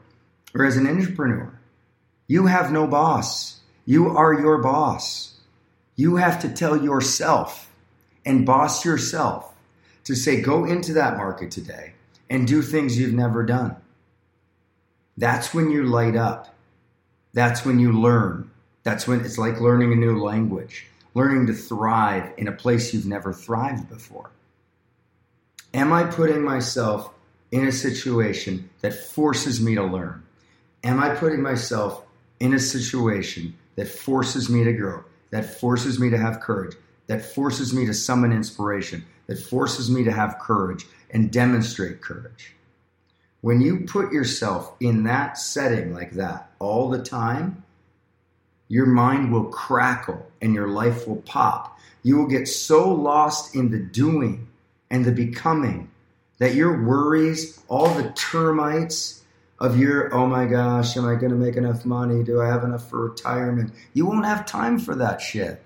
or 0.56 0.66
as 0.66 0.78
an 0.78 0.88
entrepreneur, 0.88 1.54
you 2.28 2.48
have 2.48 2.72
no 2.72 2.88
boss. 2.88 3.60
You 3.86 4.18
are 4.18 4.34
your 4.34 4.58
boss. 4.58 5.34
You 5.96 6.16
have 6.16 6.42
to 6.42 6.50
tell 6.50 6.82
yourself 6.82 7.70
and 8.26 8.46
boss 8.46 8.84
yourself 8.84 9.54
to 10.06 10.16
say, 10.16 10.42
go 10.42 10.66
into 10.66 10.94
that 10.94 11.18
market 11.18 11.52
today 11.52 11.94
and 12.30 12.48
do 12.48 12.62
things 12.62 12.98
you've 12.98 13.14
never 13.14 13.44
done. 13.44 13.76
That's 15.18 15.54
when 15.54 15.72
you 15.72 15.84
light 15.84 16.16
up. 16.16 16.56
That's 17.34 17.66
when 17.66 17.80
you 17.80 17.92
learn. 17.92 18.50
That's 18.84 19.08
when 19.08 19.22
it's 19.22 19.38
like 19.38 19.60
learning 19.60 19.92
a 19.92 19.96
new 19.96 20.22
language, 20.22 20.88
learning 21.14 21.48
to 21.48 21.54
thrive 21.54 22.32
in 22.38 22.48
a 22.48 22.54
place 22.54 22.94
you've 22.94 23.06
never 23.06 23.34
thrived 23.34 23.90
before. 23.90 24.30
Am 25.74 25.92
I 25.92 26.04
putting 26.06 26.42
myself 26.44 27.12
in 27.52 27.68
a 27.68 27.72
situation 27.72 28.70
that 28.82 28.94
forces 28.94 29.62
me 29.62 29.76
to 29.76 29.84
learn? 29.84 30.24
Am 30.86 31.02
I 31.02 31.16
putting 31.16 31.42
myself 31.42 32.04
in 32.40 32.54
a 32.54 32.60
situation 32.60 33.56
that 33.76 33.88
forces 33.88 34.52
me 34.52 34.64
to 34.64 34.72
grow, 34.72 35.04
that 35.32 35.60
forces 35.60 36.00
me 36.00 36.12
to 36.12 36.18
have 36.18 36.42
courage, 36.42 36.76
that 37.08 37.26
forces 37.26 37.74
me 37.74 37.88
to 37.88 37.94
summon 37.94 38.32
inspiration, 38.32 39.04
that 39.26 39.40
forces 39.40 39.90
me 39.90 40.04
to 40.04 40.12
have 40.12 40.38
courage 40.38 40.86
and 41.10 41.32
demonstrate 41.32 42.02
courage? 42.02 42.54
When 43.42 43.62
you 43.62 43.86
put 43.88 44.14
yourself 44.14 44.76
in 44.80 45.06
that 45.06 45.40
setting 45.40 45.92
like 45.92 46.12
that 46.12 46.52
all 46.60 46.92
the 46.92 47.02
time, 47.02 47.64
your 48.68 48.86
mind 48.86 49.34
will 49.34 49.46
crackle 49.46 50.32
and 50.40 50.54
your 50.54 50.68
life 50.68 51.08
will 51.08 51.24
pop. 51.24 51.80
You 52.04 52.18
will 52.18 52.28
get 52.28 52.48
so 52.48 52.94
lost 52.94 53.56
in 53.56 53.72
the 53.72 53.80
doing 53.80 54.48
and 54.92 55.04
the 55.04 55.12
becoming 55.12 55.90
that 56.38 56.54
your 56.54 56.84
worries, 56.86 57.60
all 57.68 57.92
the 57.96 58.12
termites, 58.12 59.24
of 59.60 59.80
your, 59.80 60.14
oh 60.14 60.28
my 60.28 60.46
gosh, 60.46 60.98
am 60.98 61.08
I 61.08 61.16
going 61.16 61.32
to 61.32 61.38
make 61.38 61.56
enough 61.56 61.86
money? 61.86 62.24
Do 62.24 62.42
I 62.42 62.48
have 62.48 62.64
enough 62.64 62.90
for 62.90 63.10
retirement? 63.10 63.74
You 63.94 64.06
won't 64.06 64.26
have 64.26 64.46
time 64.46 64.80
for 64.80 64.96
that 64.96 65.22
shit 65.22 65.62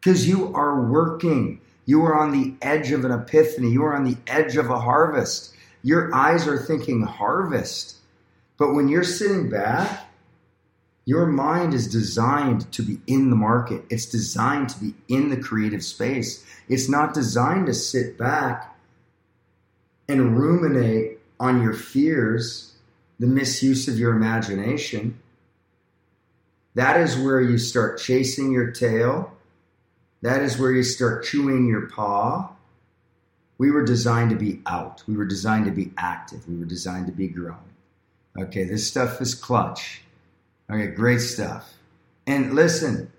because 0.00 0.28
you 0.28 0.54
are 0.54 0.82
working. 0.82 1.60
You 1.86 2.04
are 2.04 2.18
on 2.18 2.32
the 2.32 2.54
edge 2.60 2.90
of 2.90 3.04
an 3.04 3.12
epiphany. 3.12 3.70
You 3.70 3.84
are 3.84 3.94
on 3.94 4.04
the 4.04 4.16
edge 4.26 4.56
of 4.56 4.70
a 4.70 4.80
harvest. 4.80 5.54
Your 5.82 6.14
eyes 6.14 6.46
are 6.48 6.58
thinking 6.58 7.02
harvest. 7.02 7.96
But 8.56 8.74
when 8.74 8.88
you're 8.88 9.04
sitting 9.04 9.48
back, 9.48 10.08
your 11.04 11.26
mind 11.26 11.74
is 11.74 11.88
designed 11.88 12.70
to 12.72 12.82
be 12.82 13.00
in 13.06 13.30
the 13.30 13.36
market. 13.36 13.84
It's 13.90 14.06
designed 14.06 14.68
to 14.70 14.78
be 14.78 14.94
in 15.08 15.30
the 15.30 15.36
creative 15.36 15.82
space. 15.82 16.44
It's 16.68 16.88
not 16.88 17.14
designed 17.14 17.66
to 17.66 17.74
sit 17.74 18.16
back 18.16 18.76
and 20.08 20.38
ruminate 20.38 21.18
on 21.40 21.60
your 21.60 21.74
fears 21.74 22.71
the 23.22 23.28
misuse 23.28 23.86
of 23.86 24.00
your 24.00 24.16
imagination. 24.16 25.16
That 26.74 27.00
is 27.00 27.16
where 27.16 27.40
you 27.40 27.56
start 27.56 28.00
chasing 28.00 28.50
your 28.50 28.72
tail. 28.72 29.32
That 30.22 30.42
is 30.42 30.58
where 30.58 30.72
you 30.72 30.82
start 30.82 31.24
chewing 31.24 31.68
your 31.68 31.82
paw. 31.82 32.50
We 33.58 33.70
were 33.70 33.84
designed 33.84 34.30
to 34.30 34.36
be 34.36 34.60
out. 34.66 35.04
We 35.06 35.16
were 35.16 35.24
designed 35.24 35.66
to 35.66 35.70
be 35.70 35.92
active. 35.96 36.48
We 36.48 36.58
were 36.58 36.64
designed 36.64 37.06
to 37.06 37.12
be 37.12 37.28
growing. 37.28 37.58
Okay, 38.36 38.64
this 38.64 38.88
stuff 38.88 39.20
is 39.20 39.36
clutch. 39.36 40.02
Okay, 40.68 40.88
great 40.88 41.20
stuff. 41.20 41.74
And 42.26 42.54
listen, 42.54 43.12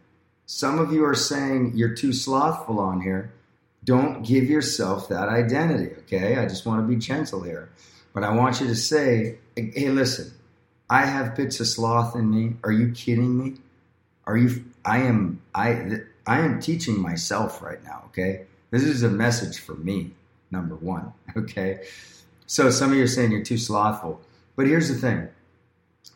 some 0.48 0.80
of 0.80 0.92
you 0.92 1.06
are 1.06 1.16
saying 1.16 1.72
you're 1.76 1.96
too 1.96 2.12
slothful 2.12 2.78
on 2.78 3.00
here. 3.00 3.32
Don't 3.86 4.24
give 4.26 4.50
yourself 4.50 5.08
that 5.08 5.30
identity, 5.30 5.96
okay? 6.00 6.40
I 6.40 6.46
just 6.46 6.66
want 6.66 6.82
to 6.82 6.94
be 6.94 6.98
gentle 6.98 7.42
here. 7.42 7.70
But 8.14 8.26
I 8.26 8.36
want 8.36 8.60
you 8.60 8.68
to 8.68 8.76
say, 8.76 9.38
hey, 9.56 9.90
listen, 9.90 10.34
I 10.90 11.06
have 11.06 11.36
bits 11.36 11.60
of 11.60 11.68
sloth 11.68 12.16
in 12.16 12.30
me. 12.30 12.56
Are 12.64 12.72
you 12.72 12.92
kidding 12.92 13.38
me? 13.38 13.56
Are 14.26 14.38
you? 14.38 14.64
I 14.86 15.00
am. 15.00 15.42
I. 15.54 16.02
I 16.26 16.40
am 16.40 16.62
teaching 16.62 17.02
myself 17.02 17.62
right 17.62 17.84
now. 17.84 18.04
Okay, 18.08 18.46
this 18.72 18.84
is 18.84 19.04
a 19.04 19.10
message 19.10 19.60
for 19.60 19.76
me. 19.76 20.12
Number 20.52 20.76
one. 20.76 21.14
Okay, 21.36 21.88
so 22.46 22.70
some 22.70 22.92
of 22.92 22.98
you 22.98 23.04
are 23.04 23.08
saying 23.08 23.32
you're 23.32 23.44
too 23.44 23.58
slothful, 23.58 24.22
but 24.56 24.68
here's 24.68 24.88
the 24.88 24.96
thing: 24.96 25.30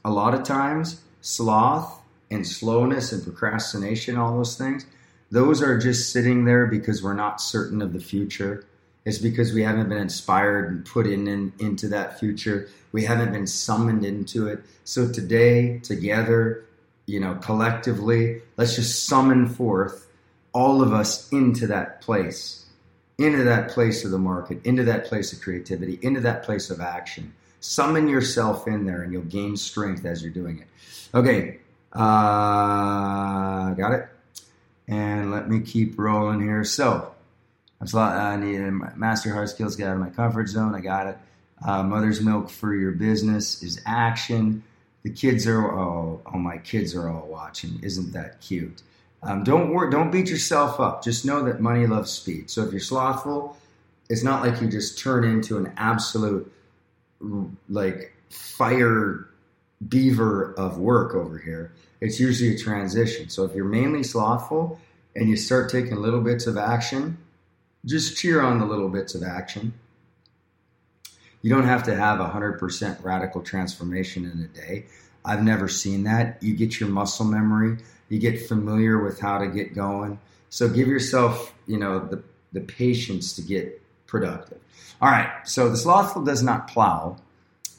a 0.06 0.12
lot 0.12 0.36
of 0.36 0.44
times, 0.44 1.02
sloth 1.22 2.02
and 2.30 2.46
slowness 2.46 3.12
and 3.12 3.24
procrastination, 3.24 4.16
all 4.16 4.38
those 4.38 4.56
things, 4.56 4.86
those 5.32 5.62
are 5.62 5.78
just 5.78 6.12
sitting 6.12 6.46
there 6.46 6.68
because 6.68 7.02
we're 7.02 7.14
not 7.14 7.42
certain 7.42 7.82
of 7.82 7.94
the 7.94 8.00
future. 8.00 8.66
It's 9.08 9.20
because 9.20 9.54
we 9.54 9.64
haven't 9.64 9.88
been 9.88 10.00
inspired 10.00 10.70
and 10.70 10.86
put 10.86 11.08
in, 11.08 11.30
in 11.30 11.54
into 11.60 11.88
that 11.88 12.20
future. 12.20 12.68
We 12.92 13.06
haven't 13.06 13.32
been 13.32 13.48
summoned 13.48 14.04
into 14.04 14.50
it. 14.50 14.60
So 14.84 15.10
today, 15.10 15.80
together, 15.80 16.66
you 17.06 17.22
know, 17.22 17.36
collectively, 17.36 18.42
let's 18.58 18.76
just 18.76 19.08
summon 19.08 19.48
forth 19.48 20.08
all 20.52 20.82
of 20.82 20.92
us 20.92 21.32
into 21.32 21.68
that 21.68 22.02
place, 22.02 22.66
into 23.18 23.46
that 23.46 23.70
place 23.70 24.04
of 24.04 24.12
the 24.12 24.18
market, 24.18 24.60
into 24.66 24.84
that 24.84 25.06
place 25.06 25.32
of 25.32 25.40
creativity, 25.40 26.00
into 26.02 26.20
that 26.20 26.44
place 26.44 26.70
of 26.70 26.82
action. 26.82 27.34
Summon 27.62 28.10
yourself 28.10 28.68
in 28.68 28.86
there 28.86 29.04
and 29.04 29.14
you'll 29.14 29.22
gain 29.22 29.56
strength 29.56 30.04
as 30.04 30.22
you're 30.22 30.34
doing 30.34 30.60
it. 30.60 30.68
Okay, 31.16 31.60
uh, 31.94 33.72
got 33.74 33.94
it? 33.94 34.10
And 34.86 35.32
let 35.32 35.50
me 35.50 35.62
keep 35.62 35.98
rolling 35.98 36.42
here. 36.42 36.66
So, 36.66 37.14
I 37.82 38.36
need 38.38 38.60
a 38.60 38.72
master 38.72 39.34
hard 39.34 39.50
skills, 39.50 39.76
get 39.76 39.88
out 39.88 39.94
of 39.94 40.00
my 40.00 40.10
comfort 40.10 40.48
zone. 40.50 40.76
I 40.76 40.82
got 40.82 41.08
it. 41.08 41.18
Uh, 41.66 41.84
mother's 41.84 42.22
milk 42.22 42.50
for 42.50 42.76
your 42.76 42.92
business 42.92 43.64
is 43.64 43.82
action. 43.86 44.64
The 45.04 45.10
kids 45.12 45.48
are 45.48 45.72
all, 45.72 46.22
oh 46.26 46.38
my 46.38 46.58
kids 46.58 46.96
are 46.96 47.10
all 47.10 47.28
watching. 47.28 47.80
Isn't 47.82 48.14
that 48.14 48.42
cute? 48.42 48.82
Um, 49.24 49.44
don't 49.44 49.74
worry, 49.74 49.90
don't 49.90 50.12
beat 50.12 50.30
yourself 50.30 50.80
up. 50.80 51.04
Just 51.04 51.26
know 51.26 51.44
that 51.44 51.60
money 51.60 51.88
loves 51.88 52.12
speed. 52.12 52.50
So 52.50 52.64
if 52.64 52.72
you're 52.72 52.80
slothful, 52.80 53.58
it's 54.10 54.24
not 54.24 54.46
like 54.46 54.62
you 54.62 54.68
just 54.68 55.00
turn 55.00 55.24
into 55.24 55.58
an 55.58 55.74
absolute 55.78 56.52
like 57.70 58.14
fire 58.30 59.28
beaver 59.88 60.54
of 60.54 60.78
work 60.78 61.16
over 61.16 61.38
here. 61.38 61.72
It's 62.00 62.20
usually 62.20 62.56
a 62.56 62.58
transition. 62.58 63.30
So 63.30 63.44
if 63.44 63.56
you're 63.56 63.66
mainly 63.66 64.04
slothful 64.04 64.80
and 65.16 65.30
you 65.30 65.36
start 65.36 65.72
taking 65.72 65.96
little 65.96 66.22
bits 66.22 66.46
of 66.46 66.58
action, 66.58 67.18
just 67.88 68.18
cheer 68.18 68.42
on 68.42 68.60
the 68.60 68.66
little 68.66 68.90
bits 68.90 69.16
of 69.16 69.24
action. 69.24 69.74
You 71.42 71.50
don't 71.50 71.66
have 71.66 71.84
to 71.84 71.96
have 71.96 72.20
a 72.20 72.26
100% 72.26 73.04
radical 73.04 73.42
transformation 73.42 74.26
in 74.26 74.42
a 74.42 74.48
day. 74.48 74.86
I've 75.24 75.44
never 75.44 75.68
seen 75.68 76.04
that. 76.04 76.42
You 76.44 76.56
get 76.56 76.80
your 76.80 76.90
muscle 76.90 77.26
memory, 77.26 77.78
you 78.10 78.20
get 78.20 78.48
familiar 78.48 79.02
with 79.04 79.20
how 79.20 79.40
to 79.40 79.48
get 79.48 79.74
going. 79.74 80.20
So 80.50 80.70
give 80.70 80.88
yourself, 80.88 81.54
you 81.66 81.78
know, 81.78 82.00
the, 82.00 82.24
the 82.54 82.62
patience 82.62 83.34
to 83.34 83.42
get 83.42 83.82
productive. 84.08 84.60
All 85.02 85.10
right, 85.10 85.30
so 85.46 85.70
the 85.70 85.78
slothful 85.78 86.24
does 86.24 86.44
not 86.44 86.68
plow 86.68 87.18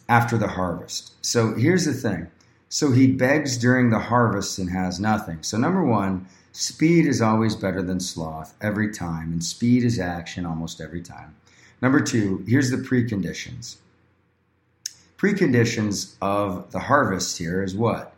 after 0.08 0.38
the 0.38 0.48
harvest. 0.48 1.12
So 1.24 1.54
here's 1.54 1.84
the 1.84 1.94
thing. 1.94 2.28
So 2.68 2.92
he 2.92 3.06
begs 3.06 3.56
during 3.56 3.90
the 3.90 3.98
harvest 3.98 4.58
and 4.58 4.70
has 4.70 5.00
nothing. 5.00 5.42
So 5.42 5.56
number 5.56 5.82
one, 5.82 6.26
speed 6.58 7.06
is 7.06 7.22
always 7.22 7.54
better 7.54 7.80
than 7.80 8.00
sloth 8.00 8.52
every 8.60 8.92
time, 8.92 9.30
and 9.30 9.44
speed 9.44 9.84
is 9.84 10.00
action 10.00 10.44
almost 10.44 10.80
every 10.80 11.00
time. 11.00 11.36
Number 11.80 12.00
two, 12.00 12.44
here's 12.48 12.72
the 12.72 12.78
preconditions. 12.78 13.76
Preconditions 15.16 16.16
of 16.20 16.72
the 16.72 16.80
harvest 16.80 17.38
here 17.38 17.62
is 17.62 17.76
what? 17.76 18.12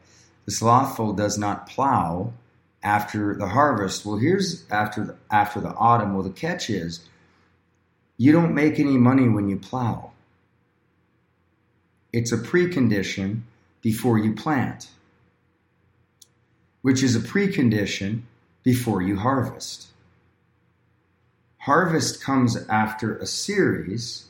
The 0.47 0.52
slothful 0.52 1.12
does 1.12 1.37
not 1.37 1.68
plow 1.68 2.32
after 2.82 3.35
the 3.35 3.49
harvest. 3.49 4.06
Well, 4.06 4.16
here's 4.16 4.64
after 4.70 5.04
the, 5.04 5.16
after 5.30 5.61
the 5.61 5.75
autumn. 5.75 6.14
Well, 6.14 6.23
the 6.23 6.30
catch 6.30 6.70
is 6.70 7.06
you 8.16 8.32
don't 8.32 8.54
make 8.54 8.80
any 8.80 8.97
money 8.97 9.28
when 9.28 9.50
you 9.50 9.59
plow. 9.59 10.12
It's 12.11 12.32
a 12.32 12.38
precondition 12.38 13.42
before 13.82 14.16
you 14.16 14.32
plant, 14.32 14.88
which 16.80 17.02
is 17.02 17.14
a 17.14 17.20
precondition 17.20 18.23
before 18.62 19.02
you 19.02 19.17
harvest. 19.17 19.88
Harvest 21.59 22.23
comes 22.23 22.57
after 22.68 23.16
a 23.16 23.27
series 23.27 24.27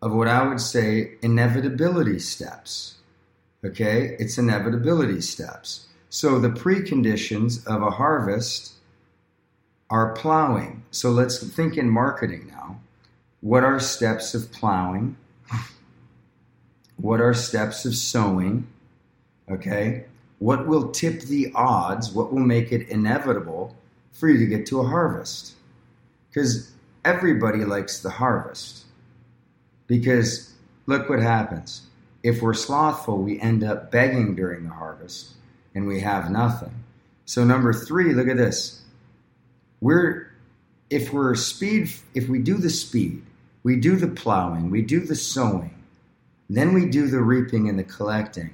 of 0.00 0.12
what 0.12 0.28
I 0.28 0.46
would 0.46 0.60
say 0.60 1.14
inevitability 1.22 2.18
steps. 2.20 2.96
Okay, 3.64 4.16
it's 4.20 4.38
inevitability 4.38 5.20
steps. 5.20 5.86
So 6.10 6.38
the 6.38 6.48
preconditions 6.48 7.66
of 7.66 7.82
a 7.82 7.90
harvest 7.90 8.74
are 9.90 10.14
plowing. 10.14 10.84
So 10.90 11.10
let's 11.10 11.38
think 11.38 11.76
in 11.76 11.90
marketing 11.90 12.46
now. 12.48 12.80
What 13.40 13.64
are 13.64 13.80
steps 13.80 14.34
of 14.34 14.52
plowing? 14.52 15.16
What 16.96 17.20
are 17.20 17.32
steps 17.32 17.84
of 17.84 17.94
sowing? 17.94 18.66
Okay, 19.48 20.06
what 20.38 20.66
will 20.66 20.90
tip 20.90 21.22
the 21.22 21.52
odds? 21.54 22.12
What 22.12 22.32
will 22.32 22.40
make 22.40 22.72
it 22.72 22.88
inevitable 22.88 23.76
for 24.12 24.28
you 24.28 24.38
to 24.38 24.46
get 24.46 24.66
to 24.66 24.80
a 24.80 24.86
harvest? 24.86 25.54
Because 26.28 26.72
everybody 27.04 27.64
likes 27.64 28.00
the 28.00 28.10
harvest. 28.10 28.84
Because 29.86 30.52
look 30.86 31.08
what 31.08 31.20
happens. 31.20 31.82
If 32.22 32.42
we're 32.42 32.54
slothful, 32.54 33.18
we 33.18 33.40
end 33.40 33.64
up 33.64 33.90
begging 33.90 34.34
during 34.34 34.64
the 34.64 34.74
harvest 34.74 35.34
and 35.74 35.86
we 35.86 36.00
have 36.00 36.30
nothing. 36.30 36.84
So 37.24 37.44
number 37.44 37.72
3, 37.72 38.14
look 38.14 38.28
at 38.28 38.36
this. 38.36 38.82
We're 39.80 40.28
if 40.90 41.12
we're 41.12 41.34
speed 41.34 41.92
if 42.14 42.28
we 42.28 42.38
do 42.38 42.56
the 42.56 42.70
speed, 42.70 43.22
we 43.62 43.76
do 43.76 43.96
the 43.96 44.08
plowing, 44.08 44.70
we 44.70 44.82
do 44.82 45.00
the 45.00 45.14
sowing, 45.14 45.84
then 46.48 46.72
we 46.72 46.86
do 46.86 47.06
the 47.06 47.20
reaping 47.20 47.68
and 47.68 47.78
the 47.78 47.84
collecting. 47.84 48.50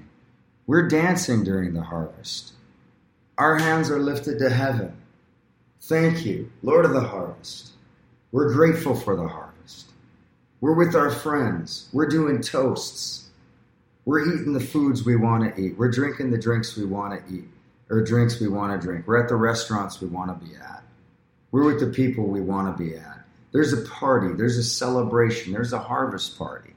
We're 0.66 0.88
dancing 0.88 1.44
during 1.44 1.74
the 1.74 1.82
harvest. 1.82 2.52
Our 3.36 3.58
hands 3.58 3.90
are 3.90 3.98
lifted 3.98 4.38
to 4.38 4.50
heaven. 4.50 4.96
Thank 5.82 6.24
you, 6.24 6.50
Lord 6.62 6.84
of 6.84 6.92
the 6.92 7.00
harvest. 7.00 7.72
We're 8.32 8.52
grateful 8.52 8.94
for 8.94 9.16
the 9.16 9.28
harvest. 9.28 9.86
We're 10.60 10.74
with 10.74 10.94
our 10.94 11.10
friends. 11.10 11.88
We're 11.92 12.08
doing 12.08 12.40
toasts. 12.40 13.28
We're 14.06 14.20
eating 14.20 14.52
the 14.52 14.60
foods 14.60 15.04
we 15.04 15.16
want 15.16 15.54
to 15.54 15.60
eat. 15.60 15.76
We're 15.76 15.90
drinking 15.90 16.30
the 16.30 16.38
drinks 16.38 16.76
we 16.76 16.86
want 16.86 17.26
to 17.26 17.34
eat 17.34 17.48
or 17.90 18.02
drinks 18.02 18.40
we 18.40 18.48
want 18.48 18.72
to 18.72 18.86
drink. 18.86 19.06
We're 19.06 19.22
at 19.22 19.28
the 19.28 19.36
restaurants 19.36 20.00
we 20.00 20.08
want 20.08 20.38
to 20.38 20.46
be 20.46 20.56
at. 20.56 20.82
We're 21.50 21.64
with 21.64 21.80
the 21.80 21.86
people 21.86 22.24
we 22.24 22.40
want 22.40 22.74
to 22.76 22.82
be 22.82 22.96
at. 22.96 23.24
There's 23.52 23.72
a 23.72 23.82
party, 23.82 24.34
there's 24.34 24.56
a 24.56 24.64
celebration, 24.64 25.52
there's 25.52 25.72
a 25.72 25.78
harvest 25.78 26.36
party. 26.36 26.74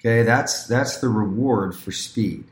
Okay, 0.00 0.24
that's 0.24 0.66
that's 0.66 0.98
the 0.98 1.08
reward 1.08 1.76
for 1.76 1.92
speed. 1.92 2.44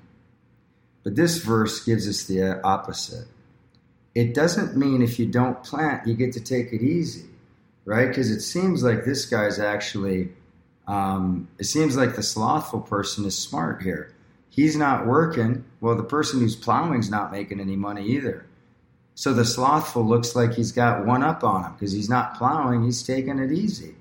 But 1.02 1.16
this 1.16 1.38
verse 1.38 1.84
gives 1.84 2.08
us 2.08 2.24
the 2.24 2.62
opposite 2.62 3.26
it 4.14 4.34
doesn't 4.34 4.76
mean 4.76 5.02
if 5.02 5.18
you 5.18 5.26
don't 5.26 5.62
plant, 5.62 6.06
you 6.06 6.14
get 6.14 6.32
to 6.32 6.40
take 6.40 6.72
it 6.72 6.82
easy, 6.82 7.26
right? 7.84 8.08
Because 8.08 8.30
it 8.30 8.40
seems 8.40 8.82
like 8.82 9.04
this 9.04 9.26
guy's 9.26 9.58
actually, 9.58 10.30
um, 10.86 11.48
it 11.58 11.64
seems 11.64 11.96
like 11.96 12.16
the 12.16 12.22
slothful 12.22 12.80
person 12.80 13.24
is 13.24 13.38
smart 13.38 13.82
here. 13.82 14.12
He's 14.48 14.76
not 14.76 15.06
working. 15.06 15.64
Well, 15.80 15.94
the 15.94 16.02
person 16.02 16.40
who's 16.40 16.56
plowing's 16.56 17.08
not 17.08 17.30
making 17.30 17.60
any 17.60 17.76
money 17.76 18.04
either. 18.08 18.46
So 19.14 19.32
the 19.32 19.44
slothful 19.44 20.04
looks 20.04 20.34
like 20.34 20.54
he's 20.54 20.72
got 20.72 21.06
one 21.06 21.22
up 21.22 21.44
on 21.44 21.64
him 21.64 21.72
because 21.74 21.92
he's 21.92 22.08
not 22.08 22.36
plowing, 22.36 22.84
he's 22.84 23.02
taking 23.02 23.38
it 23.38 23.52
easy. 23.52 23.94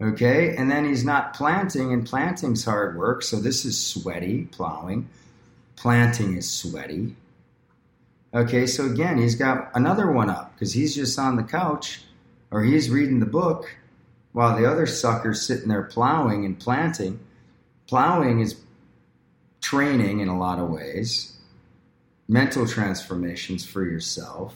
Okay, 0.00 0.54
and 0.54 0.70
then 0.70 0.84
he's 0.84 1.04
not 1.04 1.32
planting, 1.32 1.92
and 1.92 2.06
planting's 2.06 2.64
hard 2.64 2.98
work. 2.98 3.22
So 3.22 3.40
this 3.40 3.64
is 3.64 3.82
sweaty 3.82 4.44
plowing. 4.52 5.08
Planting 5.76 6.36
is 6.36 6.50
sweaty. 6.50 7.14
Okay, 8.34 8.66
so 8.66 8.86
again, 8.86 9.18
he's 9.18 9.34
got 9.34 9.70
another 9.74 10.10
one 10.10 10.28
up 10.28 10.52
because 10.54 10.72
he's 10.72 10.94
just 10.94 11.18
on 11.18 11.36
the 11.36 11.42
couch 11.42 12.00
or 12.50 12.64
he's 12.64 12.90
reading 12.90 13.20
the 13.20 13.26
book 13.26 13.76
while 14.32 14.56
the 14.56 14.70
other 14.70 14.86
sucker's 14.86 15.46
sitting 15.46 15.68
there 15.68 15.84
plowing 15.84 16.44
and 16.44 16.58
planting. 16.58 17.20
Plowing 17.86 18.40
is 18.40 18.60
training 19.60 20.20
in 20.20 20.28
a 20.28 20.38
lot 20.38 20.58
of 20.58 20.68
ways, 20.68 21.36
mental 22.28 22.66
transformations 22.66 23.64
for 23.64 23.84
yourself. 23.84 24.54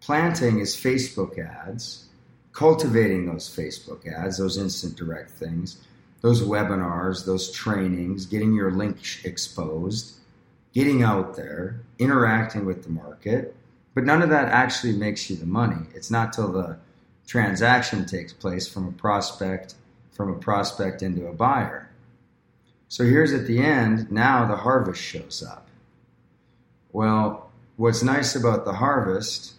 Planting 0.00 0.58
is 0.58 0.74
Facebook 0.74 1.38
ads, 1.38 2.06
cultivating 2.52 3.26
those 3.26 3.48
Facebook 3.48 4.06
ads, 4.06 4.38
those 4.38 4.58
instant 4.58 4.96
direct 4.96 5.30
things, 5.30 5.78
those 6.22 6.42
webinars, 6.42 7.26
those 7.26 7.50
trainings, 7.50 8.26
getting 8.26 8.54
your 8.54 8.70
link 8.70 8.96
exposed 9.24 10.14
getting 10.72 11.02
out 11.02 11.36
there, 11.36 11.80
interacting 11.98 12.64
with 12.64 12.82
the 12.82 12.90
market, 12.90 13.54
but 13.94 14.04
none 14.04 14.22
of 14.22 14.30
that 14.30 14.48
actually 14.48 14.94
makes 14.94 15.28
you 15.28 15.36
the 15.36 15.46
money. 15.46 15.86
It's 15.94 16.10
not 16.10 16.32
till 16.32 16.50
the 16.50 16.78
transaction 17.26 18.06
takes 18.06 18.32
place 18.32 18.66
from 18.66 18.88
a 18.88 18.92
prospect 18.92 19.74
from 20.12 20.30
a 20.30 20.38
prospect 20.38 21.02
into 21.02 21.26
a 21.26 21.32
buyer. 21.32 21.88
So 22.88 23.04
here's 23.04 23.32
at 23.32 23.46
the 23.46 23.60
end, 23.60 24.12
now 24.12 24.44
the 24.44 24.56
harvest 24.56 25.00
shows 25.00 25.42
up. 25.42 25.66
Well, 26.92 27.50
what's 27.76 28.02
nice 28.02 28.36
about 28.36 28.66
the 28.66 28.74
harvest 28.74 29.54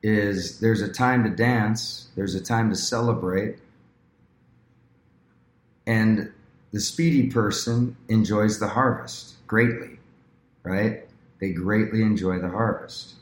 is 0.00 0.60
there's 0.60 0.82
a 0.82 0.92
time 0.92 1.24
to 1.24 1.30
dance, 1.30 2.10
there's 2.14 2.36
a 2.36 2.40
time 2.40 2.70
to 2.70 2.76
celebrate, 2.76 3.58
and 5.86 6.32
the 6.72 6.80
speedy 6.80 7.28
person 7.28 7.96
enjoys 8.08 8.58
the 8.58 8.68
harvest 8.68 9.34
greatly. 9.46 9.98
right? 10.62 11.06
They 11.40 11.52
greatly 11.52 12.02
enjoy 12.02 12.38
the 12.38 12.48
harvest. 12.48 13.14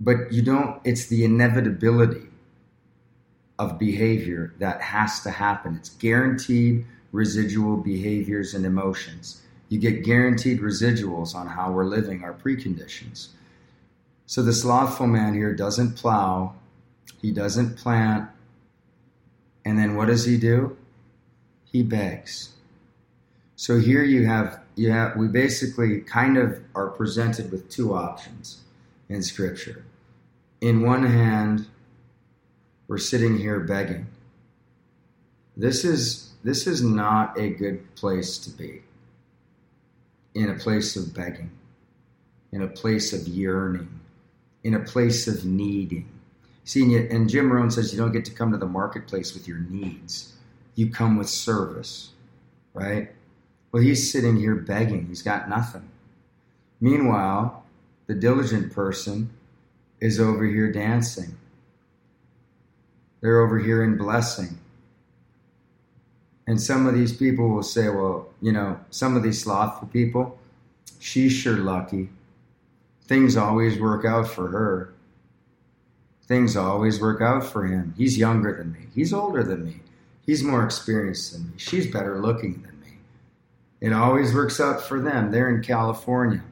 But 0.00 0.32
you 0.32 0.42
don't, 0.42 0.80
it's 0.84 1.06
the 1.06 1.24
inevitability 1.24 2.26
of 3.58 3.78
behavior 3.78 4.52
that 4.58 4.82
has 4.82 5.20
to 5.20 5.30
happen. 5.30 5.76
It's 5.76 5.90
guaranteed 5.90 6.84
residual 7.12 7.78
behaviors 7.78 8.52
and 8.52 8.66
emotions. 8.66 9.42
You 9.68 9.78
get 9.78 10.04
guaranteed 10.04 10.60
residuals 10.60 11.34
on 11.34 11.46
how 11.46 11.72
we're 11.72 11.86
living, 11.86 12.22
our 12.22 12.34
preconditions. 12.34 13.28
So 14.26 14.42
the 14.42 14.52
slothful 14.52 15.06
man 15.06 15.34
here 15.34 15.54
doesn't 15.54 15.96
plow, 15.96 16.54
he 17.22 17.32
doesn't 17.32 17.76
plant, 17.78 18.28
and 19.66 19.76
then 19.76 19.96
what 19.96 20.06
does 20.06 20.24
he 20.24 20.38
do? 20.38 20.76
He 21.64 21.82
begs. 21.82 22.50
So 23.56 23.80
here 23.80 24.04
you 24.04 24.24
have 24.24 24.60
you 24.76 24.92
have 24.92 25.16
we 25.16 25.26
basically 25.26 26.02
kind 26.02 26.38
of 26.38 26.60
are 26.76 26.88
presented 26.88 27.50
with 27.50 27.68
two 27.68 27.92
options 27.92 28.62
in 29.08 29.24
scripture. 29.24 29.84
In 30.60 30.82
one 30.82 31.04
hand, 31.04 31.66
we're 32.86 32.98
sitting 32.98 33.38
here 33.38 33.58
begging. 33.58 34.06
This 35.56 35.84
is 35.84 36.32
this 36.44 36.68
is 36.68 36.80
not 36.80 37.36
a 37.36 37.50
good 37.50 37.92
place 37.96 38.38
to 38.38 38.50
be. 38.50 38.82
In 40.34 40.48
a 40.48 40.54
place 40.54 40.94
of 40.94 41.12
begging, 41.12 41.50
in 42.52 42.62
a 42.62 42.68
place 42.68 43.12
of 43.12 43.26
yearning, 43.26 43.98
in 44.62 44.74
a 44.74 44.80
place 44.80 45.26
of 45.26 45.44
needing. 45.44 46.15
See, 46.66 46.96
and 46.96 47.30
Jim 47.30 47.52
Rohn 47.52 47.70
says 47.70 47.92
you 47.92 47.98
don't 47.98 48.10
get 48.10 48.24
to 48.24 48.32
come 48.32 48.50
to 48.50 48.58
the 48.58 48.66
marketplace 48.66 49.32
with 49.34 49.46
your 49.46 49.58
needs. 49.58 50.34
You 50.74 50.90
come 50.90 51.16
with 51.16 51.28
service, 51.28 52.10
right? 52.74 53.12
Well, 53.70 53.84
he's 53.84 54.10
sitting 54.10 54.36
here 54.36 54.56
begging. 54.56 55.06
He's 55.06 55.22
got 55.22 55.48
nothing. 55.48 55.88
Meanwhile, 56.80 57.64
the 58.08 58.14
diligent 58.14 58.72
person 58.72 59.30
is 60.00 60.18
over 60.18 60.44
here 60.44 60.72
dancing. 60.72 61.36
They're 63.20 63.40
over 63.40 63.60
here 63.60 63.84
in 63.84 63.96
blessing. 63.96 64.58
And 66.48 66.60
some 66.60 66.88
of 66.88 66.94
these 66.94 67.16
people 67.16 67.48
will 67.48 67.62
say, 67.62 67.88
well, 67.90 68.28
you 68.42 68.50
know, 68.50 68.80
some 68.90 69.16
of 69.16 69.22
these 69.22 69.40
slothful 69.40 69.86
people, 69.88 70.36
she's 70.98 71.32
sure 71.32 71.58
lucky. 71.58 72.08
Things 73.04 73.36
always 73.36 73.78
work 73.78 74.04
out 74.04 74.26
for 74.26 74.48
her. 74.48 74.92
Things 76.26 76.56
always 76.56 77.00
work 77.00 77.20
out 77.20 77.44
for 77.44 77.66
him. 77.66 77.94
He's 77.96 78.18
younger 78.18 78.56
than 78.56 78.72
me. 78.72 78.86
He's 78.94 79.12
older 79.12 79.42
than 79.42 79.64
me. 79.64 79.80
He's 80.24 80.42
more 80.42 80.64
experienced 80.64 81.32
than 81.32 81.46
me. 81.46 81.52
She's 81.56 81.90
better 81.90 82.18
looking 82.20 82.62
than 82.62 82.80
me. 82.80 82.98
It 83.80 83.92
always 83.92 84.34
works 84.34 84.60
out 84.60 84.82
for 84.82 85.00
them. 85.00 85.30
They're 85.30 85.48
in 85.48 85.62
California. 85.62 86.42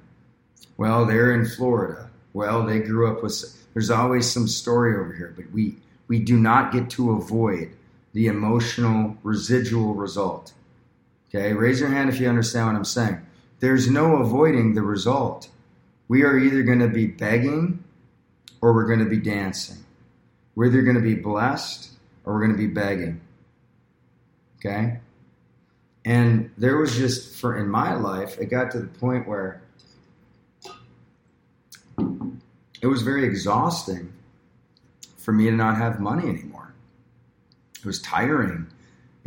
Well, 0.77 1.07
they're 1.07 1.33
in 1.33 1.47
Florida. 1.47 2.09
Well, 2.33 2.65
they 2.65 2.81
grew 2.81 3.11
up 3.11 3.23
with. 3.23 3.35
There's 3.73 3.91
always 3.91 4.31
some 4.31 4.47
story 4.47 4.95
over 4.95 5.13
here, 5.13 5.33
but 5.37 5.51
we 5.51 5.77
we 6.09 6.19
do 6.19 6.37
not 6.37 6.73
get 6.73 6.91
to 6.91 7.13
avoid 7.13 7.71
the 8.13 8.27
emotional 8.27 9.17
residual 9.23 9.95
result. 9.95 10.53
Okay, 11.29 11.53
raise 11.53 11.81
your 11.81 11.89
hand 11.89 12.11
if 12.11 12.21
you 12.21 12.29
understand 12.29 12.69
what 12.69 12.77
I'm 12.77 12.85
saying. 12.85 13.27
There's 13.61 13.91
no 13.91 14.17
avoiding 14.17 14.75
the 14.75 14.83
result. 14.83 15.49
We 16.07 16.23
are 16.23 16.39
either 16.39 16.63
going 16.63 16.81
to 16.81 16.89
be 16.89 17.07
begging 17.07 17.84
or 18.65 18.73
we're 18.73 18.87
going 18.87 19.01
to 19.01 19.05
be 19.05 19.19
dancing. 19.19 19.77
We're 20.55 20.69
either 20.69 20.81
going 20.81 20.97
to 20.97 21.03
be 21.03 21.15
blessed 21.15 21.91
or 22.25 22.33
we're 22.33 22.41
going 22.47 22.53
to 22.53 22.57
be 22.57 22.67
begging. 22.67 23.21
Okay? 24.57 25.01
And 26.07 26.51
there 26.57 26.79
was 26.79 26.97
just, 26.97 27.39
for 27.39 27.59
in 27.59 27.69
my 27.69 27.95
life, 27.95 28.39
it 28.39 28.47
got 28.47 28.71
to 28.71 28.79
the 28.79 28.87
point 28.87 29.29
where 29.29 29.61
it 32.81 32.87
was 32.87 33.03
very 33.03 33.27
exhausting 33.27 34.15
for 35.19 35.33
me 35.33 35.45
to 35.45 35.53
not 35.53 35.77
have 35.77 36.01
money 36.01 36.27
anymore. 36.27 36.73
It 37.77 37.85
was 37.85 38.01
tiring. 38.01 38.67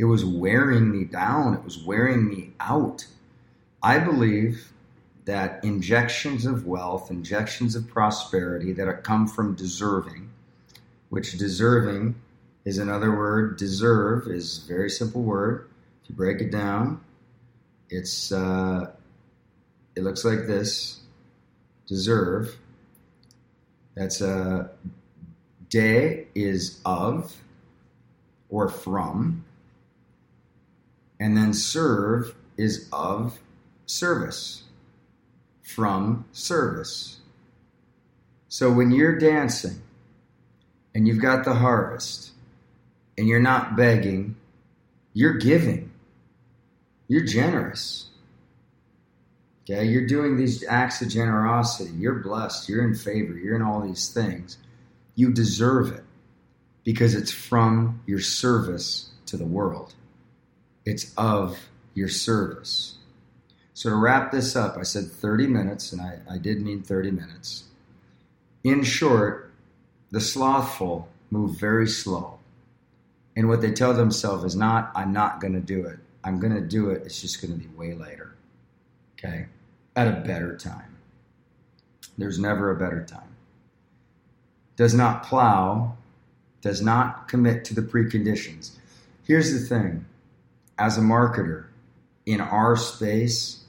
It 0.00 0.06
was 0.06 0.24
wearing 0.24 0.90
me 0.90 1.04
down. 1.04 1.54
It 1.54 1.62
was 1.62 1.78
wearing 1.78 2.28
me 2.28 2.54
out. 2.58 3.06
I 3.84 4.00
believe 4.00 4.72
that 5.28 5.62
injections 5.62 6.46
of 6.46 6.66
wealth, 6.66 7.10
injections 7.10 7.76
of 7.76 7.86
prosperity 7.86 8.72
that 8.72 9.04
come 9.04 9.26
from 9.26 9.54
deserving, 9.54 10.30
which 11.10 11.36
deserving 11.36 12.14
is 12.64 12.78
another 12.78 13.14
word. 13.14 13.58
Deserve 13.58 14.26
is 14.26 14.64
a 14.64 14.66
very 14.66 14.88
simple 14.88 15.22
word. 15.22 15.68
If 16.02 16.08
you 16.08 16.16
break 16.16 16.40
it 16.40 16.50
down, 16.50 17.02
it's 17.90 18.32
uh, 18.32 18.90
it 19.94 20.02
looks 20.02 20.24
like 20.24 20.46
this. 20.46 21.00
Deserve. 21.86 22.56
That's 23.94 24.22
a 24.22 24.70
De 25.68 26.26
is 26.34 26.80
of 26.86 27.36
or 28.48 28.70
from, 28.70 29.44
and 31.20 31.36
then 31.36 31.52
serve 31.52 32.34
is 32.56 32.88
of 32.94 33.38
service, 33.84 34.62
from 35.68 36.24
service. 36.32 37.18
So 38.48 38.72
when 38.72 38.90
you're 38.90 39.18
dancing 39.18 39.82
and 40.94 41.06
you've 41.06 41.20
got 41.20 41.44
the 41.44 41.54
harvest 41.54 42.32
and 43.18 43.28
you're 43.28 43.38
not 43.38 43.76
begging, 43.76 44.36
you're 45.12 45.34
giving, 45.34 45.92
you're 47.06 47.26
generous. 47.26 48.06
Okay, 49.70 49.84
you're 49.84 50.06
doing 50.06 50.38
these 50.38 50.64
acts 50.66 51.02
of 51.02 51.10
generosity. 51.10 51.90
You're 51.98 52.20
blessed. 52.20 52.70
You're 52.70 52.88
in 52.88 52.94
favor. 52.94 53.34
You're 53.34 53.56
in 53.56 53.62
all 53.62 53.82
these 53.82 54.08
things. 54.08 54.56
You 55.16 55.30
deserve 55.32 55.92
it 55.92 56.04
because 56.82 57.14
it's 57.14 57.30
from 57.30 58.00
your 58.06 58.20
service 58.20 59.10
to 59.26 59.36
the 59.36 59.44
world. 59.44 59.92
It's 60.86 61.12
of 61.18 61.58
your 61.92 62.08
service. 62.08 62.97
So, 63.78 63.90
to 63.90 63.94
wrap 63.94 64.32
this 64.32 64.56
up, 64.56 64.76
I 64.76 64.82
said 64.82 65.04
30 65.04 65.46
minutes, 65.46 65.92
and 65.92 66.00
I, 66.00 66.18
I 66.28 66.38
did 66.38 66.60
mean 66.60 66.82
30 66.82 67.12
minutes. 67.12 67.62
In 68.64 68.82
short, 68.82 69.52
the 70.10 70.20
slothful 70.20 71.08
move 71.30 71.60
very 71.60 71.86
slow. 71.86 72.40
And 73.36 73.48
what 73.48 73.60
they 73.60 73.70
tell 73.70 73.94
themselves 73.94 74.42
is 74.42 74.56
not, 74.56 74.90
I'm 74.96 75.12
not 75.12 75.40
going 75.40 75.52
to 75.52 75.60
do 75.60 75.86
it. 75.86 76.00
I'm 76.24 76.40
going 76.40 76.54
to 76.54 76.60
do 76.60 76.90
it. 76.90 77.02
It's 77.04 77.20
just 77.20 77.40
going 77.40 77.52
to 77.52 77.68
be 77.68 77.72
way 77.76 77.94
later. 77.94 78.34
Okay? 79.16 79.46
At 79.94 80.08
a 80.08 80.22
better 80.22 80.56
time. 80.56 80.96
There's 82.16 82.40
never 82.40 82.72
a 82.72 82.76
better 82.76 83.04
time 83.04 83.36
does 84.78 84.94
not 84.94 85.24
plow, 85.24 85.96
does 86.62 86.80
not 86.80 87.28
commit 87.28 87.64
to 87.64 87.74
the 87.74 87.82
preconditions. 87.82 88.70
Here's 89.24 89.52
the 89.52 89.58
thing 89.58 90.06
as 90.78 90.96
a 90.96 91.00
marketer, 91.00 91.66
in 92.24 92.40
our 92.40 92.76
space, 92.76 93.64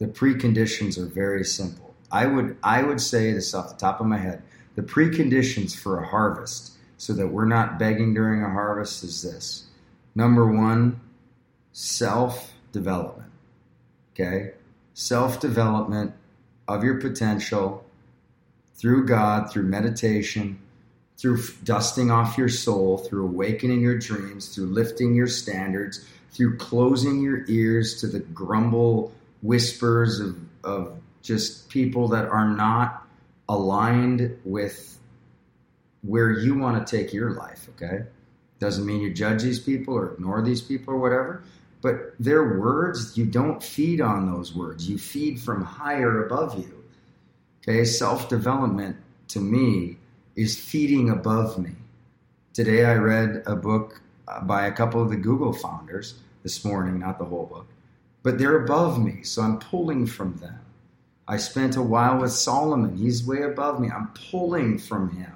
the 0.00 0.06
preconditions 0.06 0.98
are 0.98 1.06
very 1.06 1.44
simple. 1.44 1.94
I 2.10 2.26
would 2.26 2.56
I 2.62 2.82
would 2.82 3.00
say 3.00 3.32
this 3.32 3.54
off 3.54 3.68
the 3.68 3.76
top 3.76 4.00
of 4.00 4.06
my 4.06 4.18
head. 4.18 4.42
The 4.74 4.82
preconditions 4.82 5.76
for 5.76 6.00
a 6.00 6.06
harvest, 6.06 6.72
so 6.96 7.12
that 7.12 7.28
we're 7.28 7.44
not 7.44 7.78
begging 7.78 8.14
during 8.14 8.42
a 8.42 8.50
harvest, 8.50 9.04
is 9.04 9.22
this. 9.22 9.66
Number 10.14 10.50
one, 10.50 11.00
self 11.72 12.52
development. 12.72 13.30
Okay? 14.14 14.52
Self 14.94 15.38
development 15.38 16.14
of 16.66 16.82
your 16.82 16.96
potential 16.96 17.84
through 18.74 19.06
God, 19.06 19.52
through 19.52 19.64
meditation, 19.64 20.58
through 21.18 21.42
dusting 21.62 22.10
off 22.10 22.38
your 22.38 22.48
soul, 22.48 22.96
through 22.96 23.26
awakening 23.26 23.82
your 23.82 23.98
dreams, 23.98 24.54
through 24.54 24.66
lifting 24.66 25.14
your 25.14 25.26
standards, 25.26 26.06
through 26.32 26.56
closing 26.56 27.20
your 27.20 27.44
ears 27.48 28.00
to 28.00 28.06
the 28.06 28.20
grumble 28.20 29.12
whispers 29.42 30.20
of, 30.20 30.36
of 30.64 30.98
just 31.22 31.68
people 31.68 32.08
that 32.08 32.26
are 32.26 32.48
not 32.48 33.06
aligned 33.48 34.38
with 34.44 34.98
where 36.02 36.30
you 36.30 36.58
want 36.58 36.86
to 36.86 36.96
take 36.96 37.12
your 37.12 37.32
life, 37.32 37.68
okay? 37.74 38.04
Doesn't 38.58 38.86
mean 38.86 39.00
you 39.00 39.12
judge 39.12 39.42
these 39.42 39.58
people 39.58 39.94
or 39.94 40.12
ignore 40.12 40.42
these 40.42 40.60
people 40.60 40.94
or 40.94 40.98
whatever, 40.98 41.42
but 41.82 42.14
their 42.18 42.58
words, 42.58 43.16
you 43.16 43.24
don't 43.24 43.62
feed 43.62 44.00
on 44.00 44.30
those 44.30 44.54
words. 44.54 44.88
You 44.88 44.98
feed 44.98 45.40
from 45.40 45.64
higher 45.64 46.26
above 46.26 46.58
you. 46.58 46.84
Okay, 47.62 47.84
self 47.84 48.28
development 48.28 48.96
to 49.28 49.40
me 49.40 49.96
is 50.36 50.58
feeding 50.58 51.10
above 51.10 51.58
me. 51.58 51.72
Today 52.52 52.84
I 52.84 52.94
read 52.94 53.42
a 53.46 53.56
book 53.56 54.02
uh, 54.28 54.40
by 54.42 54.66
a 54.66 54.72
couple 54.72 55.02
of 55.02 55.10
the 55.10 55.16
Google 55.16 55.52
founders 55.52 56.14
this 56.42 56.64
morning, 56.64 56.98
not 56.98 57.18
the 57.18 57.24
whole 57.24 57.46
book, 57.46 57.66
but 58.22 58.38
they're 58.38 58.64
above 58.64 59.02
me, 59.02 59.22
so 59.22 59.42
I'm 59.42 59.58
pulling 59.58 60.06
from 60.06 60.36
them. 60.36 60.60
I 61.26 61.36
spent 61.36 61.76
a 61.76 61.82
while 61.82 62.18
with 62.20 62.32
Solomon. 62.32 62.96
He's 62.96 63.24
way 63.24 63.42
above 63.42 63.80
me. 63.80 63.88
I'm 63.88 64.08
pulling 64.30 64.78
from 64.78 65.16
him. 65.16 65.32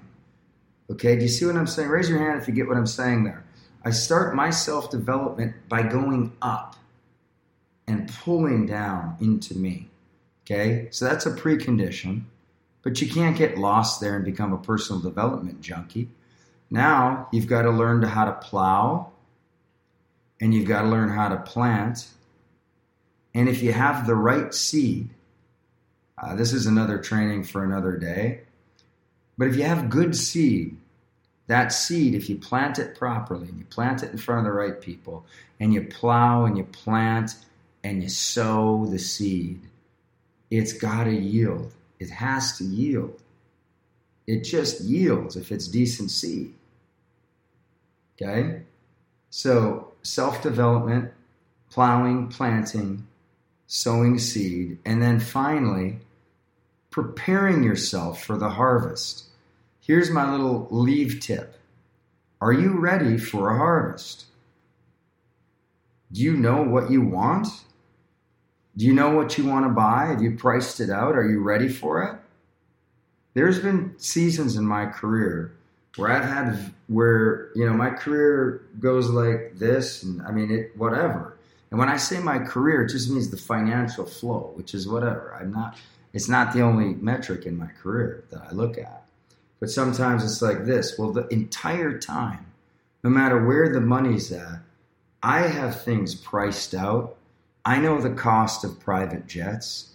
Okay, 0.91 1.17
do 1.17 1.23
you 1.23 1.29
see 1.29 1.47
what 1.47 1.57
I'm 1.57 1.67
saying? 1.67 1.89
Raise 1.89 2.09
your 2.09 2.19
hand 2.19 2.41
if 2.41 2.49
you 2.49 2.55
get 2.55 2.69
what 2.69 2.77
I'm 2.77 2.87
saying 2.87 3.25
there. 3.25 3.45
I 3.85 3.91
start 3.91 4.35
my 4.35 4.51
self 4.51 4.91
development 4.91 5.55
by 5.69 5.83
going 5.83 6.33
up 6.43 6.77
and 7.87 8.13
pulling 8.23 8.67
down 8.67 9.17
into 9.21 9.57
me. 9.57 9.89
Okay, 10.45 10.89
so 10.91 11.07
that's 11.07 11.27
a 11.27 11.31
precondition, 11.31 12.25
but 12.83 13.01
you 13.01 13.09
can't 13.09 13.37
get 13.37 13.57
lost 13.57 14.01
there 14.01 14.17
and 14.17 14.25
become 14.25 14.53
a 14.53 14.59
personal 14.59 15.01
development 15.01 15.61
junkie. 15.61 16.09
Now 16.71 17.29
you've 17.33 17.47
got 17.47 17.63
to 17.63 17.71
learn 17.71 18.03
how 18.03 18.25
to 18.25 18.33
plow 18.33 19.13
and 20.41 20.53
you've 20.53 20.69
got 20.69 20.83
to 20.83 20.89
learn 20.89 21.09
how 21.09 21.29
to 21.29 21.37
plant. 21.37 22.09
And 23.35 23.49
if 23.49 23.63
you 23.63 23.73
have 23.73 24.07
the 24.07 24.15
right 24.15 24.55
seed, 24.55 25.11
uh, 26.19 26.35
this 26.37 26.53
is 26.53 26.67
another 26.67 26.99
training 26.99 27.45
for 27.45 27.65
another 27.65 27.97
day. 27.97 28.41
But 29.37 29.49
if 29.49 29.57
you 29.57 29.65
have 29.65 29.91
good 29.91 30.15
seed, 30.17 30.77
that 31.49 31.73
seed, 31.73 32.15
if 32.15 32.31
you 32.31 32.37
plant 32.37 32.79
it 32.79 32.97
properly 32.97 33.49
and 33.49 33.59
you 33.59 33.65
plant 33.67 34.03
it 34.03 34.13
in 34.13 34.19
front 34.19 34.41
of 34.41 34.45
the 34.45 34.57
right 34.57 34.81
people 34.81 35.27
and 35.61 35.75
you 35.75 35.83
plow 35.83 36.45
and 36.45 36.57
you 36.57 36.65
plant 36.65 37.35
and 37.83 38.03
you 38.03 38.09
sow 38.09 38.87
the 38.87 38.99
seed, 38.99 39.61
it's 40.51 40.73
got 40.73 41.05
to 41.05 41.15
yield. 41.15 41.73
It 41.99 42.11
has 42.11 42.57
to 42.59 42.65
yield. 42.65 43.21
It 44.27 44.45
just 44.45 44.81
yields 44.81 45.37
if 45.37 45.53
it's 45.53 45.69
decent 45.69 46.11
seed. 46.11 46.55
Okay? 48.23 48.63
So, 49.31 49.93
self 50.03 50.43
development, 50.43 51.13
plowing, 51.71 52.29
planting, 52.29 53.07
sowing 53.67 54.19
seed, 54.19 54.79
and 54.85 55.03
then 55.03 55.21
finally, 55.21 55.99
preparing 56.91 57.65
yourself 57.65 58.25
for 58.25 58.37
the 58.37 58.51
harvest. 58.51 59.25
Here's 59.81 60.11
my 60.11 60.31
little 60.31 60.69
leave 60.71 61.21
tip 61.21 61.57
Are 62.41 62.53
you 62.53 62.79
ready 62.79 63.19
for 63.19 63.51
a 63.51 63.59
harvest? 63.59 64.27
Do 66.13 66.23
you 66.23 66.37
know 66.37 66.63
what 66.63 66.91
you 66.91 67.01
want? 67.01 67.49
Do 68.77 68.85
you 68.85 68.93
know 68.93 69.11
what 69.11 69.37
you 69.39 69.47
want 69.47 69.67
to 69.67 69.71
buy? 69.71 70.07
Have 70.07 70.23
you 70.23 70.37
priced 70.37 70.81
it 70.81 70.91
out? 70.91 71.17
Are 71.17 71.29
you 71.29 71.41
ready 71.41 71.69
for 71.69 72.03
it? 72.03 72.21
There's 73.35 73.59
been 73.59 73.95
seasons 73.99 74.57
in 74.57 74.65
my 74.65 74.87
career 74.87 75.57
where 75.97 76.11
I've 76.11 76.25
had 76.25 76.73
where 76.89 77.51
you 77.55 77.67
know 77.67 77.73
my 77.73 77.91
career 77.91 78.63
goes 78.79 79.11
like 79.11 79.59
this, 79.59 80.03
and 80.03 80.23
I 80.23 80.31
mean 80.31 80.51
it 80.51 80.77
whatever. 80.77 81.34
And 81.75 81.81
when 81.81 81.89
I 81.89 81.97
say 81.97 82.21
my 82.21 82.39
career, 82.39 82.83
it 82.83 82.91
just 82.91 83.11
means 83.11 83.31
the 83.31 83.37
financial 83.37 84.07
flow, 84.07 84.53
which 84.55 84.75
is 84.75 84.87
whatever. 84.87 85.37
I'm 85.41 85.51
not. 85.51 85.77
It's 86.13 86.29
not 86.29 86.53
the 86.53 86.61
only 86.61 86.95
metric 86.95 87.47
in 87.47 87.59
my 87.59 87.67
career 87.67 88.23
that 88.31 88.47
I 88.49 88.53
look 88.53 88.79
at. 88.79 89.05
But 89.59 89.71
sometimes 89.71 90.23
it's 90.23 90.41
like 90.41 90.67
this. 90.67 90.97
Well, 90.97 91.11
the 91.11 91.27
entire 91.27 91.99
time, 91.99 92.47
no 93.03 93.11
matter 93.11 93.45
where 93.45 93.73
the 93.73 93.81
money's 93.81 94.31
at, 94.31 94.61
I 95.21 95.49
have 95.49 95.83
things 95.83 96.15
priced 96.15 96.75
out 96.75 97.17
I 97.67 97.79
know 97.79 97.99
the 97.99 98.11
cost 98.11 98.63
of 98.63 98.79
private 98.79 99.27
jets. 99.27 99.95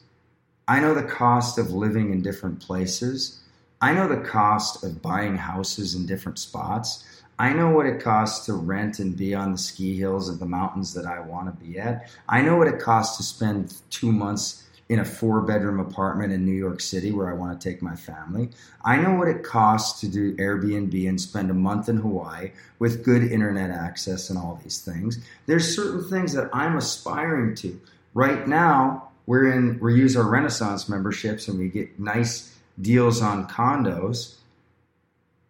I 0.67 0.79
know 0.79 0.95
the 0.95 1.03
cost 1.03 1.59
of 1.59 1.71
living 1.71 2.11
in 2.11 2.23
different 2.23 2.59
places. 2.59 3.41
I 3.79 3.93
know 3.93 4.07
the 4.07 4.27
cost 4.27 4.83
of 4.83 5.03
buying 5.03 5.37
houses 5.37 5.93
in 5.93 6.07
different 6.07 6.39
spots. 6.39 7.05
I 7.39 7.53
know 7.53 7.69
what 7.69 7.85
it 7.85 8.03
costs 8.03 8.45
to 8.47 8.53
rent 8.53 8.99
and 8.99 9.15
be 9.15 9.33
on 9.33 9.53
the 9.53 9.57
ski 9.57 9.97
hills 9.97 10.27
of 10.27 10.39
the 10.39 10.45
mountains 10.45 10.93
that 10.93 11.05
I 11.05 11.21
want 11.21 11.47
to 11.47 11.65
be 11.65 11.79
at. 11.79 12.11
I 12.27 12.41
know 12.41 12.57
what 12.57 12.67
it 12.67 12.79
costs 12.79 13.15
to 13.17 13.23
spend 13.23 13.73
two 13.89 14.11
months 14.11 14.65
in 14.89 14.99
a 14.99 15.05
four 15.05 15.41
bedroom 15.41 15.79
apartment 15.79 16.33
in 16.33 16.45
New 16.45 16.51
York 16.51 16.81
City 16.81 17.11
where 17.11 17.29
I 17.29 17.33
want 17.33 17.59
to 17.59 17.69
take 17.69 17.81
my 17.81 17.95
family. 17.95 18.49
I 18.83 18.97
know 18.97 19.13
what 19.13 19.29
it 19.29 19.43
costs 19.43 20.01
to 20.01 20.09
do 20.09 20.35
Airbnb 20.35 21.07
and 21.07 21.21
spend 21.21 21.49
a 21.49 21.53
month 21.53 21.87
in 21.87 21.97
Hawaii 21.97 22.51
with 22.79 23.05
good 23.05 23.23
internet 23.23 23.69
access 23.69 24.29
and 24.29 24.37
all 24.37 24.59
these 24.61 24.81
things. 24.81 25.19
There's 25.45 25.73
certain 25.73 26.03
things 26.09 26.33
that 26.33 26.49
I'm 26.51 26.75
aspiring 26.75 27.55
to. 27.55 27.79
Right 28.13 28.47
now, 28.47 29.09
we're 29.27 29.53
in 29.53 29.79
we 29.79 29.95
use 29.95 30.17
our 30.17 30.27
Renaissance 30.27 30.89
memberships 30.89 31.47
and 31.47 31.57
we 31.57 31.69
get 31.69 31.99
nice 31.99 32.57
deals 32.81 33.21
on 33.21 33.47
condos 33.47 34.38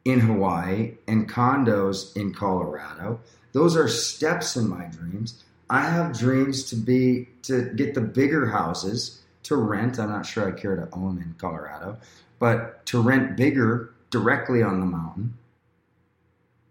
in 0.09 0.19
Hawaii 0.19 0.95
and 1.07 1.29
condos 1.29 2.15
in 2.15 2.33
Colorado. 2.33 3.19
Those 3.51 3.75
are 3.75 3.87
steps 3.87 4.55
in 4.55 4.67
my 4.67 4.85
dreams. 4.85 5.43
I 5.69 5.81
have 5.81 6.17
dreams 6.17 6.63
to 6.69 6.75
be 6.75 7.27
to 7.43 7.71
get 7.75 7.93
the 7.93 8.01
bigger 8.01 8.47
houses 8.47 9.21
to 9.43 9.55
rent. 9.55 9.99
I'm 9.99 10.09
not 10.09 10.25
sure 10.25 10.47
I 10.47 10.59
care 10.59 10.75
to 10.75 10.89
own 10.93 11.17
in 11.17 11.35
Colorado, 11.37 11.97
but 12.39 12.85
to 12.87 13.01
rent 13.01 13.37
bigger 13.37 13.93
directly 14.09 14.63
on 14.63 14.79
the 14.79 14.85
mountain, 14.85 15.35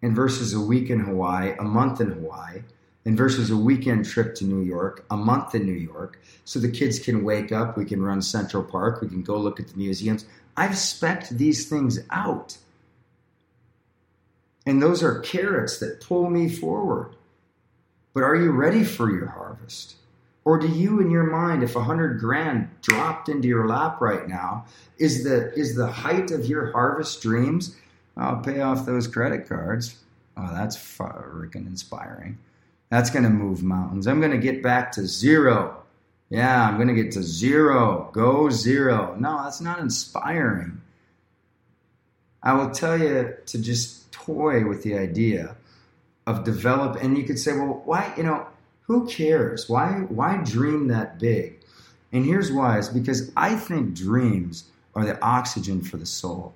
and 0.02 0.14
versus 0.14 0.52
a 0.52 0.60
week 0.60 0.90
in 0.90 1.00
Hawaii, 1.00 1.54
a 1.58 1.64
month 1.64 2.00
in 2.00 2.10
Hawaii, 2.10 2.62
and 3.04 3.16
versus 3.16 3.50
a 3.50 3.56
weekend 3.56 4.04
trip 4.04 4.34
to 4.36 4.44
New 4.44 4.62
York, 4.62 5.04
a 5.10 5.16
month 5.16 5.54
in 5.54 5.64
New 5.64 5.72
York, 5.72 6.20
so 6.44 6.58
the 6.58 6.70
kids 6.70 6.98
can 6.98 7.24
wake 7.24 7.52
up, 7.52 7.76
we 7.76 7.84
can 7.84 8.02
run 8.02 8.20
Central 8.20 8.64
Park, 8.64 9.00
we 9.00 9.08
can 9.08 9.22
go 9.22 9.38
look 9.38 9.60
at 9.60 9.68
the 9.68 9.76
museums. 9.76 10.26
I've 10.56 10.72
specced 10.72 11.30
these 11.30 11.68
things 11.68 12.00
out. 12.10 12.58
And 14.68 14.82
those 14.82 15.02
are 15.02 15.20
carrots 15.20 15.78
that 15.78 16.02
pull 16.02 16.28
me 16.28 16.46
forward. 16.50 17.16
But 18.12 18.22
are 18.22 18.36
you 18.36 18.50
ready 18.50 18.84
for 18.84 19.10
your 19.10 19.28
harvest? 19.28 19.94
Or 20.44 20.58
do 20.58 20.68
you, 20.68 21.00
in 21.00 21.10
your 21.10 21.24
mind, 21.24 21.62
if 21.62 21.74
a 21.74 21.82
hundred 21.82 22.20
grand 22.20 22.68
dropped 22.82 23.30
into 23.30 23.48
your 23.48 23.66
lap 23.66 23.98
right 24.02 24.28
now, 24.28 24.66
is 24.98 25.24
the 25.24 25.54
is 25.54 25.74
the 25.74 25.86
height 25.86 26.30
of 26.32 26.44
your 26.44 26.70
harvest 26.72 27.22
dreams? 27.22 27.76
I'll 28.14 28.42
pay 28.42 28.60
off 28.60 28.84
those 28.84 29.06
credit 29.06 29.48
cards. 29.48 29.96
Oh, 30.36 30.50
that's 30.52 30.76
freaking 30.76 31.66
inspiring. 31.66 32.36
That's 32.90 33.08
going 33.08 33.22
to 33.22 33.30
move 33.30 33.62
mountains. 33.62 34.06
I'm 34.06 34.20
going 34.20 34.32
to 34.32 34.38
get 34.38 34.62
back 34.62 34.92
to 34.92 35.06
zero. 35.06 35.82
Yeah, 36.28 36.68
I'm 36.68 36.76
going 36.76 36.88
to 36.88 37.02
get 37.02 37.12
to 37.12 37.22
zero. 37.22 38.10
Go 38.12 38.50
zero. 38.50 39.16
No, 39.18 39.44
that's 39.44 39.62
not 39.62 39.78
inspiring. 39.78 40.82
I 42.42 42.52
will 42.52 42.70
tell 42.70 42.98
you 42.98 43.34
to 43.46 43.58
just 43.62 43.97
toy 44.28 44.66
with 44.66 44.82
the 44.82 44.96
idea 44.96 45.56
of 46.26 46.44
develop. 46.44 47.02
And 47.02 47.16
you 47.16 47.24
could 47.24 47.38
say, 47.38 47.52
well, 47.52 47.82
why, 47.84 48.12
you 48.16 48.22
know, 48.22 48.46
who 48.88 49.06
cares? 49.06 49.68
Why 49.68 50.06
why 50.08 50.42
dream 50.44 50.88
that 50.88 51.18
big? 51.18 51.60
And 52.12 52.24
here's 52.24 52.50
why: 52.50 52.78
it's 52.78 52.88
because 52.88 53.30
I 53.36 53.54
think 53.54 53.94
dreams 53.94 54.64
are 54.94 55.04
the 55.04 55.22
oxygen 55.22 55.82
for 55.82 55.98
the 55.98 56.06
soul. 56.06 56.54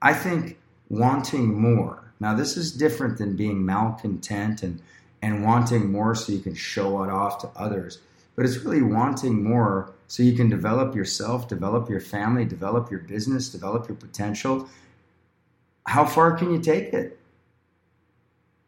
I 0.00 0.14
think 0.14 0.58
wanting 0.88 1.60
more. 1.60 2.12
Now 2.20 2.34
this 2.34 2.56
is 2.56 2.72
different 2.72 3.18
than 3.18 3.36
being 3.36 3.66
malcontent 3.66 4.62
and 4.62 4.80
and 5.20 5.44
wanting 5.44 5.90
more 5.90 6.14
so 6.14 6.32
you 6.32 6.38
can 6.38 6.54
show 6.54 7.02
it 7.02 7.10
off 7.10 7.40
to 7.40 7.50
others. 7.56 7.98
But 8.36 8.44
it's 8.44 8.58
really 8.58 8.82
wanting 8.82 9.42
more 9.42 9.92
so 10.06 10.22
you 10.22 10.36
can 10.36 10.48
develop 10.48 10.94
yourself, 10.94 11.48
develop 11.48 11.90
your 11.90 12.00
family, 12.00 12.44
develop 12.44 12.90
your 12.90 13.00
business, 13.00 13.48
develop 13.48 13.88
your 13.88 13.96
potential. 13.96 14.68
How 15.86 16.04
far 16.04 16.36
can 16.36 16.52
you 16.52 16.60
take 16.60 16.92
it? 16.92 17.18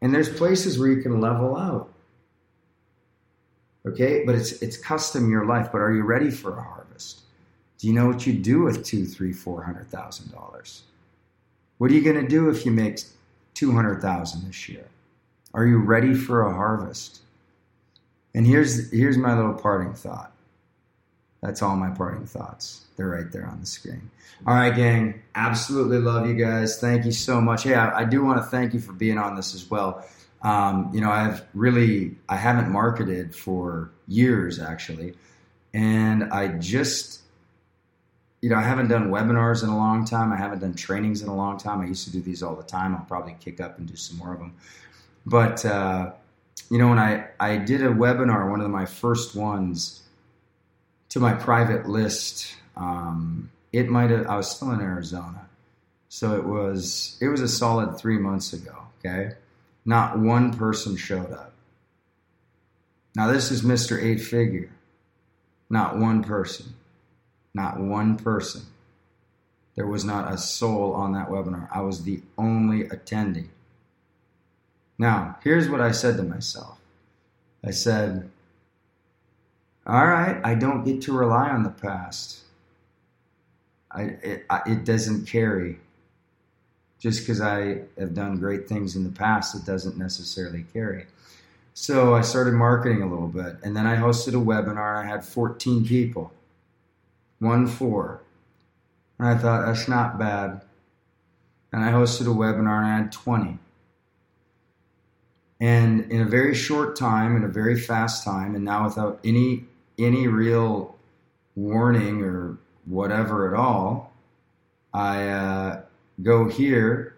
And 0.01 0.13
there's 0.13 0.29
places 0.29 0.79
where 0.79 0.89
you 0.89 1.01
can 1.01 1.19
level 1.19 1.57
out. 1.57 1.91
Okay, 3.85 4.23
but 4.25 4.35
it's 4.35 4.61
it's 4.61 4.77
custom 4.77 5.29
your 5.29 5.45
life. 5.45 5.69
But 5.71 5.79
are 5.79 5.93
you 5.93 6.03
ready 6.03 6.31
for 6.31 6.57
a 6.57 6.61
harvest? 6.61 7.21
Do 7.77 7.87
you 7.87 7.93
know 7.93 8.07
what 8.07 8.27
you 8.27 8.33
do 8.33 8.61
with 8.61 8.83
two, 8.83 9.05
three, 9.05 9.33
four 9.33 9.63
hundred 9.63 9.87
thousand 9.89 10.31
dollars? 10.31 10.83
What 11.77 11.91
are 11.91 11.93
you 11.93 12.03
going 12.03 12.21
to 12.21 12.27
do 12.27 12.49
if 12.49 12.65
you 12.65 12.71
make 12.71 12.99
two 13.53 13.71
hundred 13.71 14.01
thousand 14.01 14.45
this 14.47 14.67
year? 14.69 14.85
Are 15.53 15.65
you 15.65 15.79
ready 15.79 16.13
for 16.13 16.43
a 16.43 16.53
harvest? 16.53 17.21
And 18.35 18.45
here's 18.45 18.91
here's 18.91 19.17
my 19.17 19.35
little 19.35 19.53
parting 19.53 19.93
thought. 19.93 20.31
That's 21.41 21.61
all 21.61 21.75
my 21.75 21.89
parting 21.89 22.25
thoughts. 22.25 22.85
They're 22.97 23.07
right 23.07 23.31
there 23.31 23.47
on 23.47 23.61
the 23.61 23.65
screen. 23.65 24.09
All 24.45 24.55
right, 24.55 24.75
gang. 24.75 25.21
Absolutely 25.35 25.99
love 25.99 26.27
you 26.27 26.33
guys. 26.33 26.79
Thank 26.79 27.05
you 27.05 27.11
so 27.11 27.39
much. 27.39 27.63
Hey, 27.63 27.75
I, 27.75 27.99
I 28.01 28.03
do 28.05 28.23
want 28.23 28.39
to 28.39 28.43
thank 28.43 28.73
you 28.73 28.79
for 28.79 28.93
being 28.93 29.17
on 29.17 29.35
this 29.35 29.55
as 29.55 29.69
well. 29.69 30.05
Um, 30.41 30.89
you 30.93 31.01
know, 31.01 31.09
I've 31.09 31.43
really 31.53 32.15
I 32.29 32.37
haven't 32.37 32.71
marketed 32.71 33.35
for 33.35 33.91
years 34.07 34.59
actually, 34.59 35.15
and 35.73 36.25
I 36.25 36.47
just 36.47 37.21
you 38.41 38.49
know 38.49 38.55
I 38.55 38.61
haven't 38.61 38.87
done 38.87 39.09
webinars 39.09 39.63
in 39.63 39.69
a 39.69 39.77
long 39.77 40.05
time. 40.05 40.31
I 40.31 40.37
haven't 40.37 40.59
done 40.59 40.75
trainings 40.75 41.21
in 41.21 41.27
a 41.27 41.35
long 41.35 41.57
time. 41.57 41.81
I 41.81 41.85
used 41.85 42.05
to 42.05 42.11
do 42.11 42.21
these 42.21 42.41
all 42.41 42.55
the 42.55 42.63
time. 42.63 42.95
I'll 42.95 43.05
probably 43.05 43.35
kick 43.41 43.59
up 43.59 43.77
and 43.77 43.87
do 43.87 43.97
some 43.97 44.17
more 44.17 44.33
of 44.33 44.39
them. 44.39 44.55
But 45.25 45.65
uh, 45.65 46.11
you 46.69 46.77
know, 46.77 46.87
when 46.87 46.99
I 46.99 47.27
I 47.39 47.57
did 47.57 47.81
a 47.81 47.89
webinar, 47.89 48.49
one 48.49 48.61
of 48.61 48.69
my 48.69 48.85
first 48.85 49.35
ones 49.35 50.03
to 51.09 51.19
my 51.19 51.33
private 51.33 51.87
list. 51.87 52.55
Um, 52.75 53.51
it 53.71 53.89
might 53.89 54.09
have 54.09 54.27
I 54.27 54.37
was 54.37 54.49
still 54.49 54.71
in 54.71 54.81
Arizona, 54.81 55.47
so 56.07 56.35
it 56.35 56.45
was 56.45 57.17
it 57.21 57.27
was 57.27 57.41
a 57.41 57.47
solid 57.47 57.97
three 57.97 58.17
months 58.17 58.53
ago. 58.53 58.75
Okay 58.99 59.33
not 59.89 60.19
one 60.19 60.53
person 60.53 60.95
showed 60.95 61.31
up. 61.31 61.51
Now, 63.15 63.31
this 63.31 63.49
is 63.49 63.63
Mr. 63.63 64.01
Eight 64.01 64.21
Figure. 64.21 64.69
Not 65.67 65.97
one 65.97 66.23
person. 66.23 66.75
Not 67.55 67.79
one 67.79 68.15
person. 68.15 68.61
There 69.75 69.87
was 69.87 70.05
not 70.05 70.31
a 70.31 70.37
soul 70.37 70.93
on 70.93 71.13
that 71.13 71.29
webinar. 71.29 71.67
I 71.73 71.81
was 71.81 72.03
the 72.03 72.21
only 72.37 72.83
attendee. 72.83 73.47
Now, 74.99 75.37
here's 75.43 75.69
what 75.69 75.81
I 75.81 75.91
said 75.91 76.17
to 76.17 76.23
myself 76.23 76.77
I 77.65 77.71
said, 77.71 78.29
All 79.85 80.05
right, 80.05 80.39
I 80.43 80.55
don't 80.55 80.83
get 80.83 81.01
to 81.03 81.17
rely 81.17 81.49
on 81.49 81.63
the 81.63 81.69
past. 81.69 82.41
I, 83.91 84.01
it, 84.01 84.45
it 84.65 84.85
doesn't 84.85 85.25
carry. 85.25 85.79
Just 86.99 87.21
because 87.21 87.41
I 87.41 87.83
have 87.97 88.13
done 88.13 88.37
great 88.37 88.67
things 88.67 88.95
in 88.95 89.03
the 89.03 89.09
past, 89.09 89.55
it 89.55 89.65
doesn't 89.65 89.97
necessarily 89.97 90.65
carry. 90.73 91.05
So 91.73 92.13
I 92.13 92.21
started 92.21 92.53
marketing 92.53 93.01
a 93.01 93.07
little 93.07 93.29
bit, 93.29 93.55
and 93.63 93.75
then 93.75 93.87
I 93.87 93.95
hosted 93.95 94.33
a 94.33 94.45
webinar. 94.45 94.97
I 95.01 95.07
had 95.07 95.23
14 95.23 95.85
people, 95.85 96.33
one 97.39 97.67
four, 97.67 98.21
and 99.17 99.29
I 99.29 99.37
thought 99.37 99.65
that's 99.65 99.87
not 99.87 100.19
bad. 100.19 100.61
And 101.71 101.83
I 101.83 101.91
hosted 101.91 102.27
a 102.27 102.35
webinar, 102.35 102.79
and 102.79 102.87
I 102.87 102.97
had 102.97 103.11
20. 103.13 103.59
And 105.61 106.11
in 106.11 106.21
a 106.21 106.25
very 106.25 106.53
short 106.53 106.97
time, 106.97 107.37
in 107.37 107.43
a 107.45 107.47
very 107.47 107.79
fast 107.79 108.25
time, 108.25 108.55
and 108.55 108.65
now 108.65 108.83
without 108.83 109.19
any 109.23 109.65
any 109.99 110.27
real 110.27 110.95
warning 111.55 112.23
or 112.23 112.57
whatever 112.85 113.53
at 113.53 113.59
all, 113.59 114.13
I 114.93 115.27
uh, 115.27 115.81
go 116.21 116.49
here. 116.49 117.15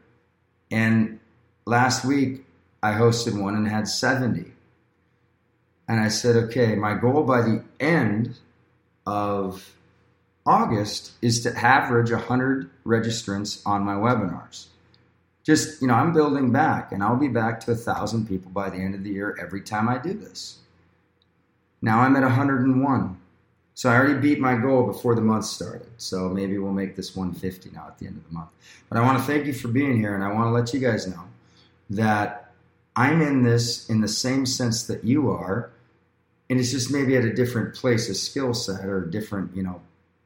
And 0.70 1.20
last 1.66 2.04
week 2.06 2.46
I 2.84 2.94
hosted 2.94 3.40
one 3.40 3.56
and 3.56 3.68
had 3.68 3.88
70. 3.88 4.52
And 5.88 6.00
I 6.00 6.08
said, 6.08 6.36
okay, 6.36 6.76
my 6.76 6.94
goal 6.94 7.24
by 7.24 7.42
the 7.42 7.64
end 7.80 8.38
of 9.06 9.74
August 10.46 11.12
is 11.22 11.42
to 11.42 11.56
average 11.58 12.12
100 12.12 12.70
registrants 12.86 13.62
on 13.66 13.84
my 13.84 13.94
webinars. 13.94 14.68
Just, 15.44 15.82
you 15.82 15.88
know, 15.88 15.96
I'm 15.96 16.14
building 16.14 16.52
back 16.52 16.92
and 16.92 17.04
I'll 17.04 17.16
be 17.16 17.28
back 17.28 17.60
to 17.62 17.72
a 17.72 17.76
1,000 17.76 18.28
people 18.28 18.52
by 18.52 18.70
the 18.70 18.78
end 18.78 18.96
of 18.96 19.04
the 19.04 19.10
year 19.10 19.36
every 19.40 19.62
time 19.62 19.90
I 19.90 19.98
do 19.98 20.14
this. 20.14 20.60
Now 21.82 22.02
I'm 22.02 22.16
at 22.16 22.24
101. 22.24 23.18
So 23.74 23.90
I 23.90 23.96
already 23.96 24.20
beat 24.20 24.40
my 24.40 24.56
goal 24.56 24.86
before 24.86 25.16
the 25.16 25.22
month 25.22 25.46
started. 25.46 25.90
So 25.98 26.30
maybe 26.30 26.58
we'll 26.58 26.74
make 26.74 26.96
this 26.96 27.16
150 27.16 27.72
now 27.72 27.88
at 27.88 27.98
the 27.98 28.08
end 28.08 28.18
of 28.18 28.28
the 28.28 28.34
month. 28.34 28.50
But 28.90 28.98
I 28.98 29.02
want 29.02 29.18
to 29.18 29.24
thank 29.24 29.46
you 29.46 29.54
for 29.54 29.70
being 29.70 29.98
here 29.98 30.14
and 30.14 30.24
I 30.24 30.32
want 30.32 30.48
to 30.48 30.52
let 30.52 30.74
you 30.74 30.80
guys 30.80 31.08
know 31.08 31.24
that 31.92 32.52
I'm 32.96 33.22
in 33.22 33.44
this 33.44 33.90
in 33.90 34.02
the 34.02 34.08
same 34.08 34.46
sense 34.46 34.84
that 34.84 35.04
you 35.04 35.32
are. 35.32 35.72
And 36.50 36.60
it's 36.60 36.72
just 36.72 36.92
maybe 36.92 37.16
at 37.16 37.24
a 37.24 37.34
different 37.34 37.74
place, 37.74 38.10
a 38.10 38.14
skill 38.14 38.54
set 38.54 38.86
or 38.86 39.06
different, 39.06 39.56
you 39.56 39.64
know, 39.64 39.82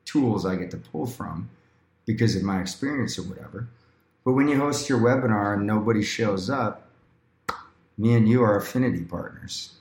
tools 0.06 0.46
I 0.46 0.56
get 0.56 0.72
to 0.72 0.78
pull 0.78 1.06
from 1.06 1.50
because 2.06 2.36
of 2.36 2.44
my 2.44 2.60
experience 2.60 3.18
or 3.20 3.24
whatever. 3.24 3.68
But 4.24 4.34
when 4.34 4.48
you 4.48 4.58
host 4.58 4.90
your 4.90 5.00
webinar 5.00 5.54
and 5.54 5.68
nobody 5.68 6.04
shows 6.04 6.50
up, 6.50 6.88
me 7.98 8.16
and 8.16 8.28
you 8.28 8.44
are 8.44 8.58
affinity 8.58 9.04
partners. 9.04 9.76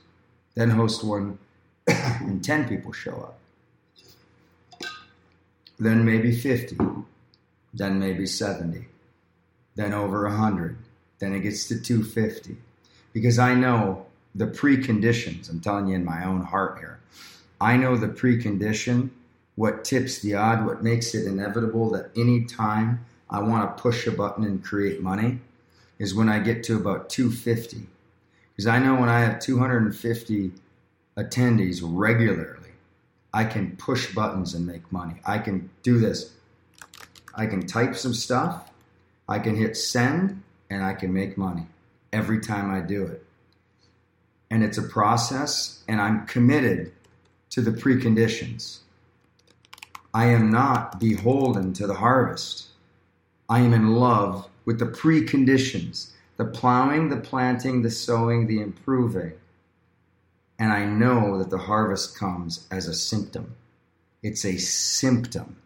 Then 0.53 0.69
host 0.69 1.03
one 1.03 1.39
and 2.21 2.43
10 2.43 2.67
people 2.67 2.91
show 2.91 3.11
up. 3.11 3.39
Then 5.77 6.05
maybe 6.05 6.35
50. 6.35 6.77
Then 7.73 7.99
maybe 7.99 8.25
70. 8.25 8.85
Then 9.75 9.93
over 9.93 10.23
100. 10.23 10.77
Then 11.19 11.33
it 11.33 11.41
gets 11.41 11.67
to 11.67 11.79
250. 11.79 12.57
Because 13.13 13.39
I 13.39 13.53
know 13.53 14.05
the 14.33 14.47
preconditions. 14.47 15.49
I'm 15.49 15.59
telling 15.59 15.87
you 15.87 15.95
in 15.95 16.05
my 16.05 16.25
own 16.25 16.41
heart 16.41 16.79
here. 16.79 16.99
I 17.59 17.77
know 17.77 17.95
the 17.95 18.07
precondition, 18.07 19.09
what 19.55 19.85
tips 19.85 20.19
the 20.19 20.35
odd, 20.35 20.65
what 20.65 20.83
makes 20.83 21.15
it 21.15 21.25
inevitable 21.25 21.89
that 21.91 22.11
any 22.15 22.43
time 22.43 23.05
I 23.29 23.39
want 23.39 23.75
to 23.77 23.81
push 23.81 24.05
a 24.07 24.11
button 24.11 24.43
and 24.43 24.63
create 24.63 25.01
money 25.01 25.39
is 25.97 26.13
when 26.13 26.27
I 26.27 26.39
get 26.39 26.63
to 26.65 26.75
about 26.75 27.09
250. 27.09 27.87
Because 28.51 28.67
I 28.67 28.79
know 28.79 28.95
when 28.95 29.09
I 29.09 29.21
have 29.21 29.39
250 29.39 30.51
attendees 31.17 31.81
regularly, 31.83 32.71
I 33.33 33.43
can 33.43 33.75
push 33.77 34.13
buttons 34.13 34.53
and 34.53 34.65
make 34.65 34.91
money. 34.91 35.15
I 35.25 35.39
can 35.39 35.69
do 35.83 35.99
this. 35.99 36.31
I 37.35 37.45
can 37.47 37.67
type 37.67 37.95
some 37.95 38.13
stuff, 38.13 38.71
I 39.27 39.39
can 39.39 39.55
hit 39.55 39.75
send, 39.75 40.41
and 40.69 40.83
I 40.83 40.93
can 40.93 41.13
make 41.13 41.37
money 41.37 41.67
every 42.13 42.39
time 42.39 42.73
I 42.73 42.79
do 42.79 43.03
it. 43.05 43.25
And 44.49 44.63
it's 44.63 44.77
a 44.77 44.83
process, 44.83 45.83
and 45.87 45.99
I'm 45.99 46.25
committed 46.27 46.93
to 47.49 47.61
the 47.61 47.71
preconditions. 47.71 48.79
I 50.13 50.27
am 50.27 50.49
not 50.49 50.97
beholden 50.97 51.73
to 51.73 51.87
the 51.87 51.95
harvest. 51.95 52.67
I 53.49 53.59
am 53.59 53.73
in 53.73 53.95
love 53.95 54.47
with 54.63 54.79
the 54.79 54.85
preconditions 54.85 56.11
the 56.37 56.45
plowing, 56.45 57.07
the 57.07 57.15
planting, 57.15 57.81
the 57.81 57.89
sowing, 57.89 58.45
the 58.47 58.59
improving 58.59 59.31
and 60.57 60.71
I 60.71 60.85
know 60.85 61.37
that 61.37 61.49
the 61.49 61.57
harvest 61.57 62.17
comes 62.17 62.67
as 62.71 62.87
a 62.87 62.93
symptom. 62.93 63.55
It's 64.23 64.45
a 64.45 64.57
symptom. 64.57 65.57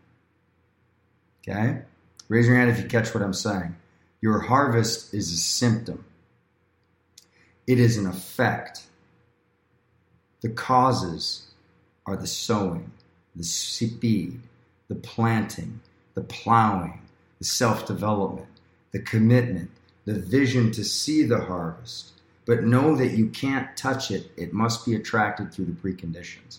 Okay? 1.47 1.81
Raise 2.27 2.47
your 2.47 2.57
hand 2.57 2.69
if 2.69 2.79
you 2.79 2.85
catch 2.85 3.13
what 3.13 3.23
I'm 3.23 3.33
saying. 3.33 3.75
Your 4.21 4.39
harvest 4.39 5.13
is 5.13 5.31
a 5.31 5.37
symptom, 5.37 6.05
it 7.67 7.79
is 7.79 7.97
an 7.97 8.05
effect. 8.05 8.83
The 10.41 10.49
causes 10.49 11.51
are 12.05 12.15
the 12.15 12.27
sowing, 12.27 12.91
the 13.35 13.43
speed, 13.43 14.39
the 14.87 14.95
planting, 14.95 15.79
the 16.15 16.21
plowing, 16.21 17.01
the 17.39 17.45
self 17.45 17.85
development, 17.85 18.47
the 18.91 18.99
commitment, 18.99 19.69
the 20.05 20.19
vision 20.19 20.71
to 20.71 20.83
see 20.83 21.23
the 21.23 21.41
harvest, 21.41 22.13
but 22.49 22.63
know 22.63 22.95
that 22.95 23.11
you 23.11 23.27
can't 23.27 23.77
touch 23.77 24.09
it. 24.09 24.31
It 24.35 24.53
must 24.53 24.83
be 24.83 24.95
attracted 24.95 25.53
through 25.53 25.65
the 25.65 25.71
preconditions. 25.71 26.57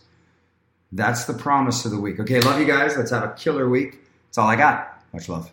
That's 0.92 1.24
the 1.24 1.34
promise 1.34 1.84
of 1.84 1.90
the 1.90 1.98
week. 1.98 2.20
Okay, 2.20 2.40
love 2.42 2.60
you 2.60 2.64
guys. 2.64 2.96
Let's 2.96 3.10
have 3.10 3.24
a 3.24 3.34
killer 3.34 3.68
week. 3.68 3.98
That's 4.28 4.38
all 4.38 4.46
I 4.46 4.54
got. 4.54 5.02
Much 5.12 5.28
love. 5.28 5.50